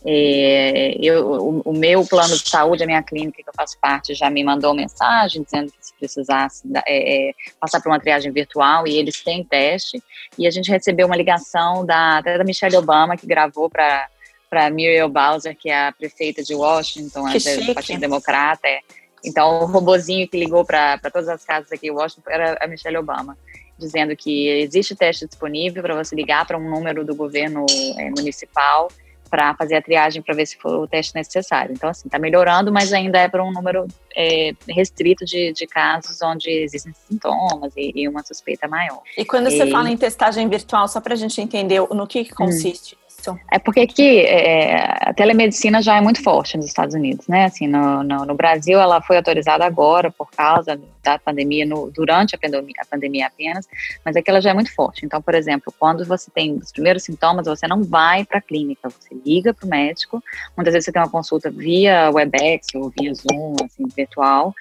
[0.05, 4.15] é, eu, o, o, meu plano de saúde, a minha clínica que eu faço parte,
[4.15, 8.87] já me mandou mensagem dizendo que se precisasse é, é, passar por uma triagem virtual
[8.87, 10.03] e eles têm teste.
[10.39, 14.09] E a gente recebeu uma ligação da, da Michelle Obama, que gravou para
[14.49, 17.25] para Muriel Bowser, que é a prefeita de Washington,
[17.67, 18.67] do Partido Democrata.
[18.67, 18.79] É.
[19.25, 22.97] Então, o robozinho que ligou para todas as casas aqui em Washington era a Michelle
[22.97, 23.37] Obama,
[23.79, 27.67] dizendo que existe teste disponível para você ligar para um número do governo
[27.99, 28.89] é, municipal
[29.29, 31.73] para fazer a triagem para ver se for o teste necessário.
[31.73, 36.23] Então, assim, está melhorando, mas ainda é para um número é, restrito de, de, casos
[36.23, 39.03] onde existem sintomas e, e, uma suspeita maior.
[39.17, 39.57] E quando e...
[39.57, 42.37] você fala em testagem virtual, só para a gente entender no que, que hum.
[42.37, 42.95] consiste?
[42.95, 43.06] Hum.
[43.51, 47.47] É porque aqui é, a telemedicina já é muito forte nos Estados Unidos, né?
[47.47, 52.35] Assim, no, no, no Brasil ela foi autorizada agora por causa da pandemia, no, durante
[52.35, 53.67] a pandemia, a pandemia apenas,
[54.05, 55.07] mas aqui ela já é muito forte.
[55.07, 58.89] Então, por exemplo, quando você tem os primeiros sintomas, você não vai para a clínica,
[58.89, 60.23] você liga para o médico.
[60.57, 64.55] Muitas vezes você tem uma consulta via Webex ou via Zoom, assim, virtual,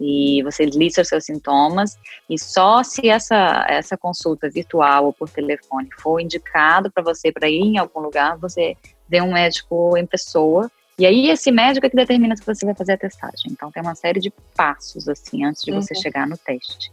[0.00, 1.98] e você lista os seus sintomas
[2.28, 7.48] e só se essa essa consulta virtual ou por telefone for indicado para você para
[7.48, 8.76] ir em algum lugar, você
[9.08, 12.74] vê um médico em pessoa E aí esse médico é que determina se você vai
[12.74, 13.50] fazer a testagem.
[13.52, 16.00] Então tem uma série de passos assim antes de você uhum.
[16.00, 16.90] chegar no teste.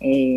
[0.00, 0.36] É,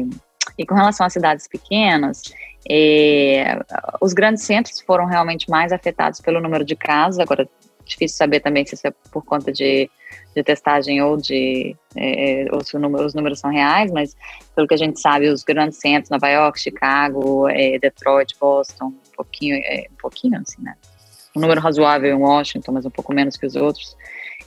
[0.57, 2.21] e com relação às cidades pequenas,
[2.69, 3.57] é,
[4.01, 7.19] os grandes centros foram realmente mais afetados pelo número de casos.
[7.19, 7.47] Agora
[7.85, 9.89] difícil saber também se isso é por conta de,
[10.35, 14.15] de testagem ou de é, ou se número, os números são reais, mas
[14.55, 19.15] pelo que a gente sabe, os grandes centros, Nova York, Chicago, é, Detroit, Boston, um
[19.15, 20.75] pouquinho, é, um pouquinho assim, né?
[21.35, 23.95] Um número razoável em Washington, mas um pouco menos que os outros,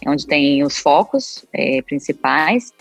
[0.05, 2.73] é onde tem os focos é, principais.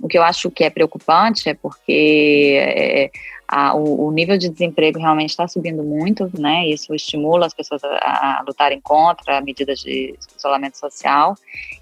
[0.00, 3.10] O que eu acho que é preocupante é porque é,
[3.52, 6.68] a, o, o, nível de desemprego realmente está subindo muito, né?
[6.68, 11.34] Isso estimula as pessoas a, a, lutarem contra medidas de isolamento social.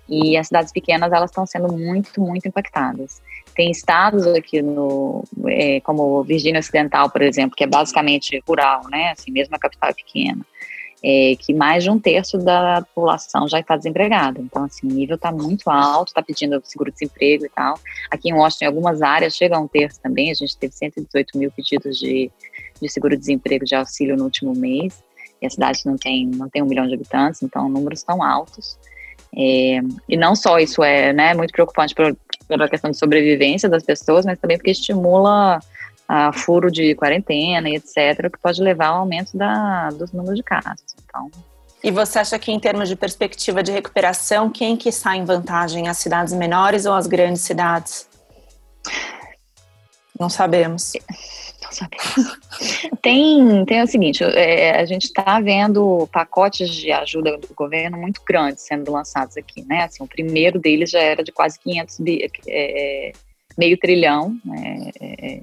[0.09, 3.21] E as cidades pequenas elas estão sendo muito, muito impactadas.
[3.55, 9.11] Tem estados aqui no, é, como Virgínia Ocidental, por exemplo, que é basicamente rural, né?
[9.11, 10.47] Assim, mesmo a capital é pequena
[11.03, 14.41] é, que mais de um terço da população já está desempregada.
[14.41, 17.79] Então, assim, o nível está muito alto, está pedindo seguro-desemprego e tal.
[18.11, 20.31] Aqui em Washington, em algumas áreas, chega a um terço também.
[20.31, 22.31] A gente teve 118 mil pedidos de,
[22.81, 25.03] de seguro-desemprego de auxílio no último mês.
[25.41, 28.77] E a cidade não tem, não tem um milhão de habitantes, então números tão altos.
[29.37, 34.27] É, e não só isso é né, muito preocupante pela questão de sobrevivência das pessoas,
[34.27, 35.61] mas também porque estimula
[36.09, 40.43] a furo de quarentena e etc., que pode levar ao aumento da, dos números de
[40.43, 40.97] casos.
[41.05, 41.31] Então,
[41.83, 45.89] e você acha que em termos de perspectiva de recuperação, quem que sai em vantagem,
[45.89, 48.09] as cidades menores ou as grandes cidades?
[50.19, 50.95] Não sabemos.
[51.63, 52.41] Não sabemos.
[53.01, 58.23] tem, tem o seguinte, é, a gente está vendo pacotes de ajuda do governo muito
[58.27, 59.85] grandes sendo lançados aqui, né?
[59.85, 63.13] Assim, o primeiro deles já era de quase 500 bi, é,
[63.57, 64.91] meio trilhão, né?
[65.01, 65.41] É,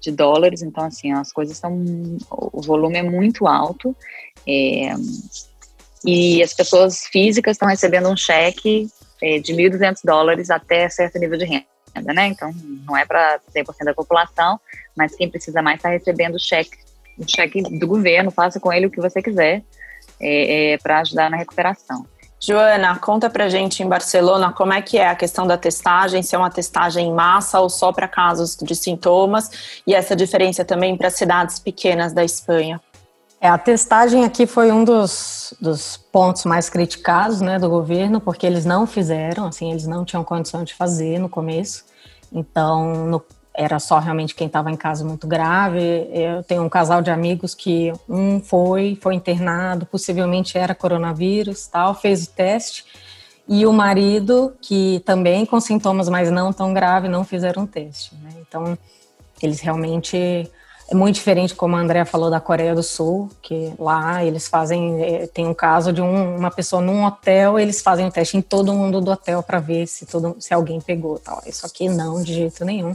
[0.00, 1.72] de dólares, então assim, as coisas estão,
[2.30, 3.96] o volume é muito alto,
[4.46, 4.92] é,
[6.04, 8.88] e as pessoas físicas estão recebendo um cheque
[9.22, 12.52] é, de 1.200 dólares até certo nível de renda, né, então
[12.86, 14.60] não é para 100% da população,
[14.96, 16.78] mas quem precisa mais está recebendo cheque,
[17.18, 19.62] um cheque do governo, faça com ele o que você quiser,
[20.20, 22.06] é, é para ajudar na recuperação.
[22.38, 26.34] Joana, conta pra gente em Barcelona como é que é a questão da testagem, se
[26.34, 30.96] é uma testagem em massa ou só para casos de sintomas, e essa diferença também
[30.96, 32.80] para cidades pequenas da Espanha.
[33.40, 38.46] É, a testagem aqui foi um dos, dos pontos mais criticados né, do governo, porque
[38.46, 41.84] eles não fizeram, assim, eles não tinham condição de fazer no começo.
[42.32, 43.20] Então, no
[43.56, 46.08] era só realmente quem estava em casa muito grave.
[46.12, 51.94] Eu tenho um casal de amigos que um foi, foi internado, possivelmente era coronavírus, tal,
[51.94, 52.84] fez o teste.
[53.48, 58.14] E o marido, que também com sintomas, mas não tão grave, não fizeram o teste.
[58.16, 58.30] Né?
[58.40, 58.76] Então,
[59.40, 60.50] eles realmente
[60.88, 65.02] é muito diferente, como a Andrea falou, da Coreia do Sul, que lá eles fazem,
[65.02, 68.42] é, tem um caso de um, uma pessoa num hotel, eles fazem o teste em
[68.42, 71.18] todo mundo do hotel para ver se, todo, se alguém pegou.
[71.18, 71.42] Tal.
[71.44, 72.94] Isso aqui não, de jeito nenhum.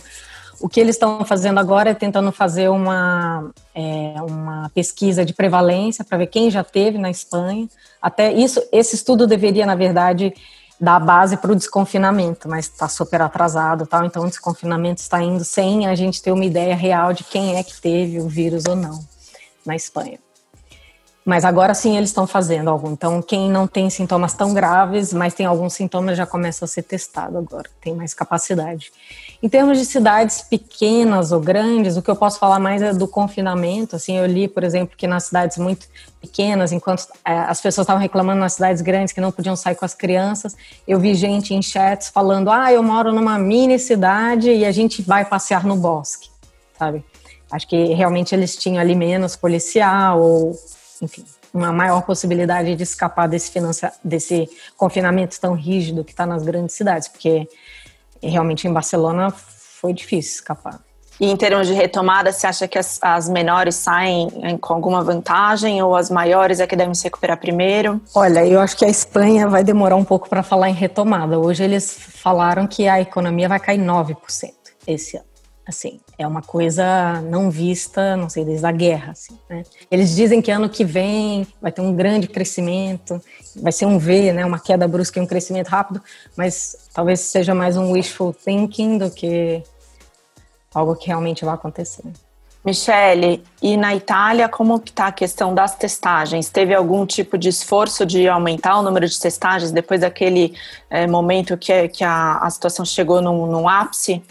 [0.62, 6.06] O que eles estão fazendo agora é tentando fazer uma, é, uma pesquisa de prevalência
[6.06, 7.68] para ver quem já teve na Espanha.
[8.02, 10.34] Até isso, esse estudo deveria, na verdade,
[10.80, 14.06] dar base para o desconfinamento, mas está super atrasado, tal.
[14.06, 17.64] Então, o desconfinamento está indo sem a gente ter uma ideia real de quem é
[17.64, 19.00] que teve o vírus ou não
[19.66, 20.20] na Espanha.
[21.24, 22.92] Mas agora sim eles estão fazendo algum.
[22.92, 26.82] Então, quem não tem sintomas tão graves, mas tem alguns sintomas, já começa a ser
[26.82, 28.92] testado agora, tem mais capacidade.
[29.42, 33.08] Em termos de cidades pequenas ou grandes, o que eu posso falar mais é do
[33.08, 33.96] confinamento.
[33.96, 35.88] Assim, eu li, por exemplo, que nas cidades muito
[36.20, 39.86] pequenas, enquanto é, as pessoas estavam reclamando nas cidades grandes que não podiam sair com
[39.86, 40.58] as crianças,
[40.88, 45.04] eu vi gente em chats falando: ah, eu moro numa mini cidade e a gente
[45.04, 46.30] vai passear no bosque,
[46.80, 47.06] sabe?
[47.52, 50.56] Acho que realmente eles tinham ali menos policial ou
[51.02, 53.52] enfim, uma maior possibilidade de escapar desse,
[54.04, 57.48] desse confinamento tão rígido que está nas grandes cidades, porque
[58.22, 60.80] realmente em Barcelona foi difícil escapar.
[61.20, 65.82] E em termos de retomada, você acha que as, as menores saem com alguma vantagem
[65.82, 68.02] ou as maiores é que devem se recuperar primeiro?
[68.16, 71.38] Olha, eu acho que a Espanha vai demorar um pouco para falar em retomada.
[71.38, 74.16] Hoje eles falaram que a economia vai cair 9%
[74.88, 75.31] esse ano
[75.68, 79.64] assim, é uma coisa não vista, não sei, desde a guerra, assim, né?
[79.90, 83.22] Eles dizem que ano que vem vai ter um grande crescimento,
[83.56, 86.02] vai ser um V, né, uma queda brusca e um crescimento rápido,
[86.36, 89.64] mas talvez seja mais um wishful thinking do que
[90.74, 92.04] algo que realmente vai acontecer.
[92.64, 96.48] Michele, e na Itália, como está a questão das testagens?
[96.50, 100.54] Teve algum tipo de esforço de aumentar o número de testagens depois daquele
[100.88, 104.22] é, momento que, que a, a situação chegou num, num ápice?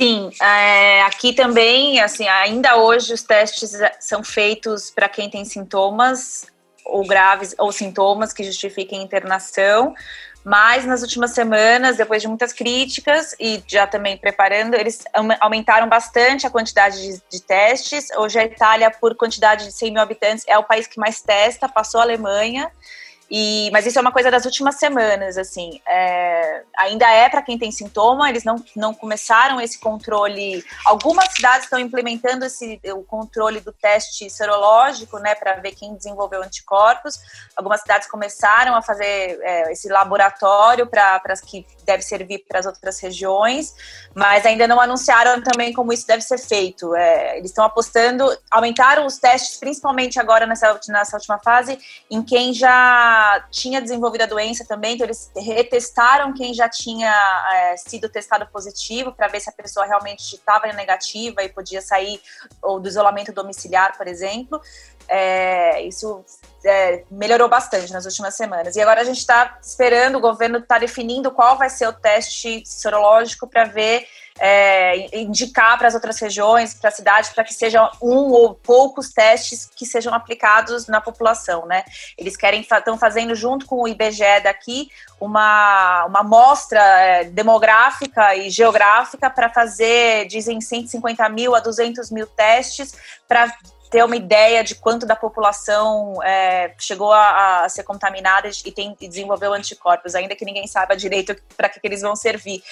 [0.00, 6.46] Sim, é, aqui também, assim, ainda hoje os testes são feitos para quem tem sintomas
[6.86, 9.94] ou graves ou sintomas que justifiquem internação.
[10.42, 15.04] Mas nas últimas semanas, depois de muitas críticas e já também preparando, eles
[15.38, 18.08] aumentaram bastante a quantidade de, de, testes.
[18.16, 21.68] Hoje a Itália, por quantidade de 100 mil habitantes, é o país que mais testa,
[21.68, 22.72] passou a Alemanha.
[23.30, 25.80] E, mas isso é uma coisa das últimas semanas, assim.
[25.86, 30.64] É, ainda é para quem tem sintoma, eles não, não começaram esse controle.
[30.84, 36.42] Algumas cidades estão implementando esse, o controle do teste serológico, né, para ver quem desenvolveu
[36.42, 37.20] anticorpos.
[37.54, 43.00] Algumas cidades começaram a fazer é, esse laboratório para que deve servir para as outras
[43.00, 43.74] regiões,
[44.14, 46.94] mas ainda não anunciaram também como isso deve ser feito.
[46.96, 51.78] É, eles estão apostando, aumentaram os testes, principalmente agora nessa, nessa última fase,
[52.10, 53.19] em quem já
[53.50, 57.12] tinha desenvolvido a doença também, então eles retestaram quem já tinha
[57.52, 62.20] é, sido testado positivo para ver se a pessoa realmente estava negativa e podia sair
[62.62, 64.60] ou do isolamento domiciliar, por exemplo.
[65.08, 66.24] É, isso
[66.64, 68.76] é, melhorou bastante nas últimas semanas.
[68.76, 72.62] E agora a gente está esperando, o governo está definindo qual vai ser o teste
[72.64, 74.06] sorológico para ver
[74.40, 79.10] é, indicar para as outras regiões, para a cidade, para que sejam um ou poucos
[79.10, 81.84] testes que sejam aplicados na população, né?
[82.16, 88.48] Eles querem estão fazendo junto com o IBGE daqui uma, uma amostra é, demográfica e
[88.48, 92.94] geográfica para fazer, dizem, 150 mil a 200 mil testes
[93.28, 93.52] para
[93.90, 98.96] ter uma ideia de quanto da população é, chegou a, a, ser contaminada e, tem,
[99.00, 102.62] e desenvolveu anticorpos, ainda que ninguém saiba direito para que, que, eles vão servir.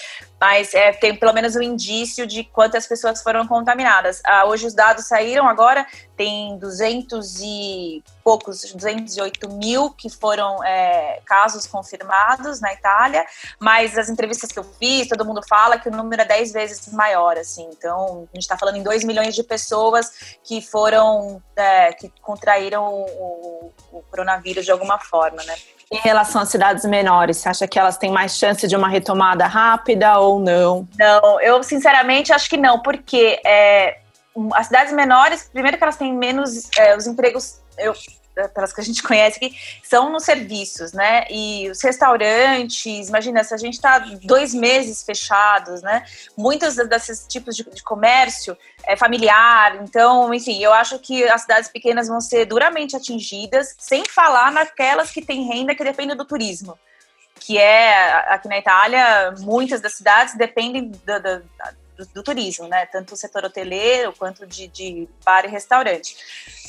[0.41, 4.23] Mas é, tem pelo menos um indício de quantas pessoas foram contaminadas.
[4.25, 5.85] Ah, hoje os dados saíram agora,
[6.19, 13.25] tem 200 e poucos, 208 mil que foram é, casos confirmados na Itália,
[13.61, 16.93] mas as entrevistas que eu fiz, todo mundo fala que o número é 10 vezes
[16.93, 21.93] maior, assim, então a gente está falando em 2 milhões de pessoas que foram, é,
[21.93, 25.55] que contraíram o, o coronavírus de alguma forma, né?
[25.91, 29.47] Em relação às cidades menores, você acha que elas têm mais chance de uma retomada
[29.47, 30.87] rápida ou não?
[30.99, 33.99] Não, eu sinceramente acho que não, porque é,
[34.55, 37.95] as cidades menores, primeiro que elas têm menos é, os empregos, eu,
[38.37, 41.27] é, pelas que a gente conhece aqui, são nos serviços, né?
[41.29, 46.05] E os restaurantes, imagina, se a gente está dois meses fechados, né?
[46.37, 51.69] Muitos desses tipos de, de, comércio é familiar, então, enfim, eu acho que as cidades
[51.69, 56.79] pequenas vão ser duramente atingidas, sem falar naquelas que têm renda que dependem do turismo.
[57.41, 61.43] Que é, aqui na Itália, muitas das cidades dependem da, da
[61.99, 62.87] do, do, turismo, né?
[62.87, 66.17] Tanto o setor hoteleiro quanto de, de bar e restaurante,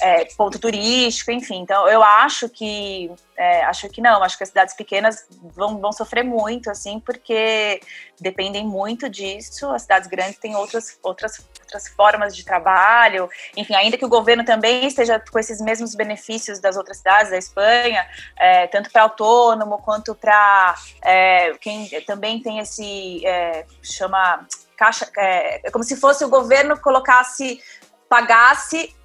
[0.02, 1.62] é, ponto turístico, enfim.
[1.62, 4.22] Então, eu acho que é, acho que não.
[4.24, 5.26] Acho que as cidades pequenas
[5.56, 7.80] vão, vão sofrer muito, assim, porque
[8.20, 9.70] dependem muito disso.
[9.70, 13.30] As cidades grandes têm outras outras outras formas de trabalho.
[13.56, 17.38] Enfim, ainda que o governo também esteja com esses mesmos benefícios das outras cidades da
[17.38, 18.06] Espanha,
[18.36, 24.46] é, tanto para autônomo quanto para é, quem também tem esse é, chama
[24.80, 27.62] caixa, é, é como se fosse o governo colocasse,
[28.08, 28.96] pagasse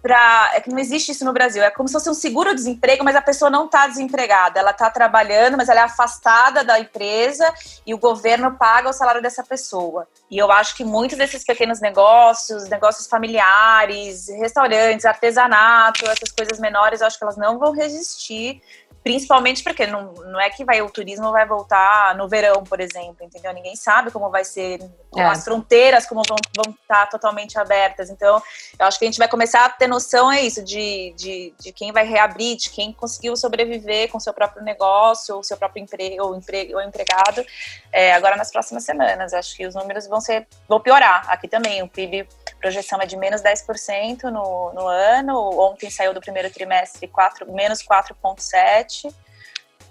[0.00, 0.52] para.
[0.54, 1.62] É que não existe isso no Brasil.
[1.62, 4.60] É como se fosse um seguro-desemprego, mas a pessoa não está desempregada.
[4.60, 7.52] Ela está trabalhando, mas ela é afastada da empresa
[7.86, 10.06] e o governo paga o salário dessa pessoa.
[10.30, 17.00] E eu acho que muitos desses pequenos negócios, negócios familiares, restaurantes, artesanato, essas coisas menores,
[17.00, 18.60] eu acho que elas não vão resistir
[19.04, 23.18] Principalmente porque não, não é que vai, o turismo vai voltar no verão, por exemplo,
[23.20, 23.52] entendeu?
[23.52, 24.80] Ninguém sabe como vai ser,
[25.14, 25.22] é.
[25.24, 28.08] as fronteiras como vão, vão estar totalmente abertas.
[28.08, 28.42] Então,
[28.78, 31.70] eu acho que a gente vai começar a ter noção, é isso, de, de, de
[31.70, 36.24] quem vai reabrir, de quem conseguiu sobreviver com seu próprio negócio, ou seu próprio emprego,
[36.24, 37.44] ou, emprego, ou empregado,
[37.92, 39.34] é, agora nas próximas semanas.
[39.34, 41.30] Acho que os números vão ser, vão piorar.
[41.30, 42.26] Aqui também, o PIB,
[42.58, 45.36] projeção é de menos 10% no, no ano.
[45.60, 48.93] Ontem saiu do primeiro trimestre 4, menos 4,7%.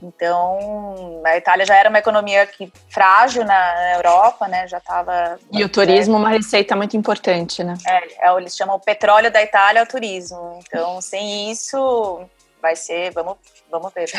[0.03, 4.67] Então, a Itália já era uma economia que, frágil na Europa, né?
[4.67, 5.39] Já estava.
[5.49, 7.75] E o turismo é uma receita muito importante, né?
[7.87, 10.59] É, é, eles chamam o petróleo da Itália é o turismo.
[10.67, 12.21] Então, sem isso,
[12.61, 13.11] vai ser.
[13.11, 13.37] Vamos,
[13.71, 14.11] vamos ver.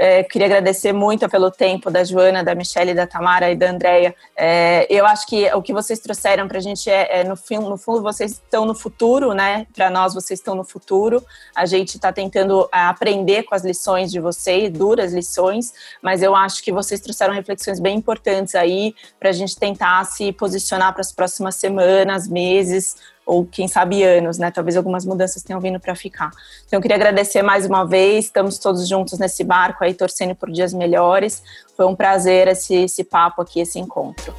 [0.00, 4.14] É, queria agradecer muito pelo tempo da Joana, da Michelle, da Tamara e da Andrea.
[4.36, 7.58] É, eu acho que o que vocês trouxeram para a gente é, é, no, fim,
[7.58, 9.66] no fundo, vocês estão no futuro, né?
[9.74, 11.20] Para nós, vocês estão no futuro.
[11.52, 16.36] A gente está tentando é, aprender com as lições de vocês, duras lições, mas eu
[16.36, 21.00] acho que vocês trouxeram reflexões bem importantes aí para a gente tentar se posicionar para
[21.00, 22.96] as próximas semanas, meses,
[23.28, 24.50] ou quem sabe anos, né?
[24.50, 26.30] Talvez algumas mudanças tenham vindo para ficar.
[26.66, 30.50] Então, eu queria agradecer mais uma vez, estamos todos juntos nesse barco aí, torcendo por
[30.50, 31.42] dias melhores.
[31.76, 34.34] Foi um prazer esse, esse papo aqui, esse encontro.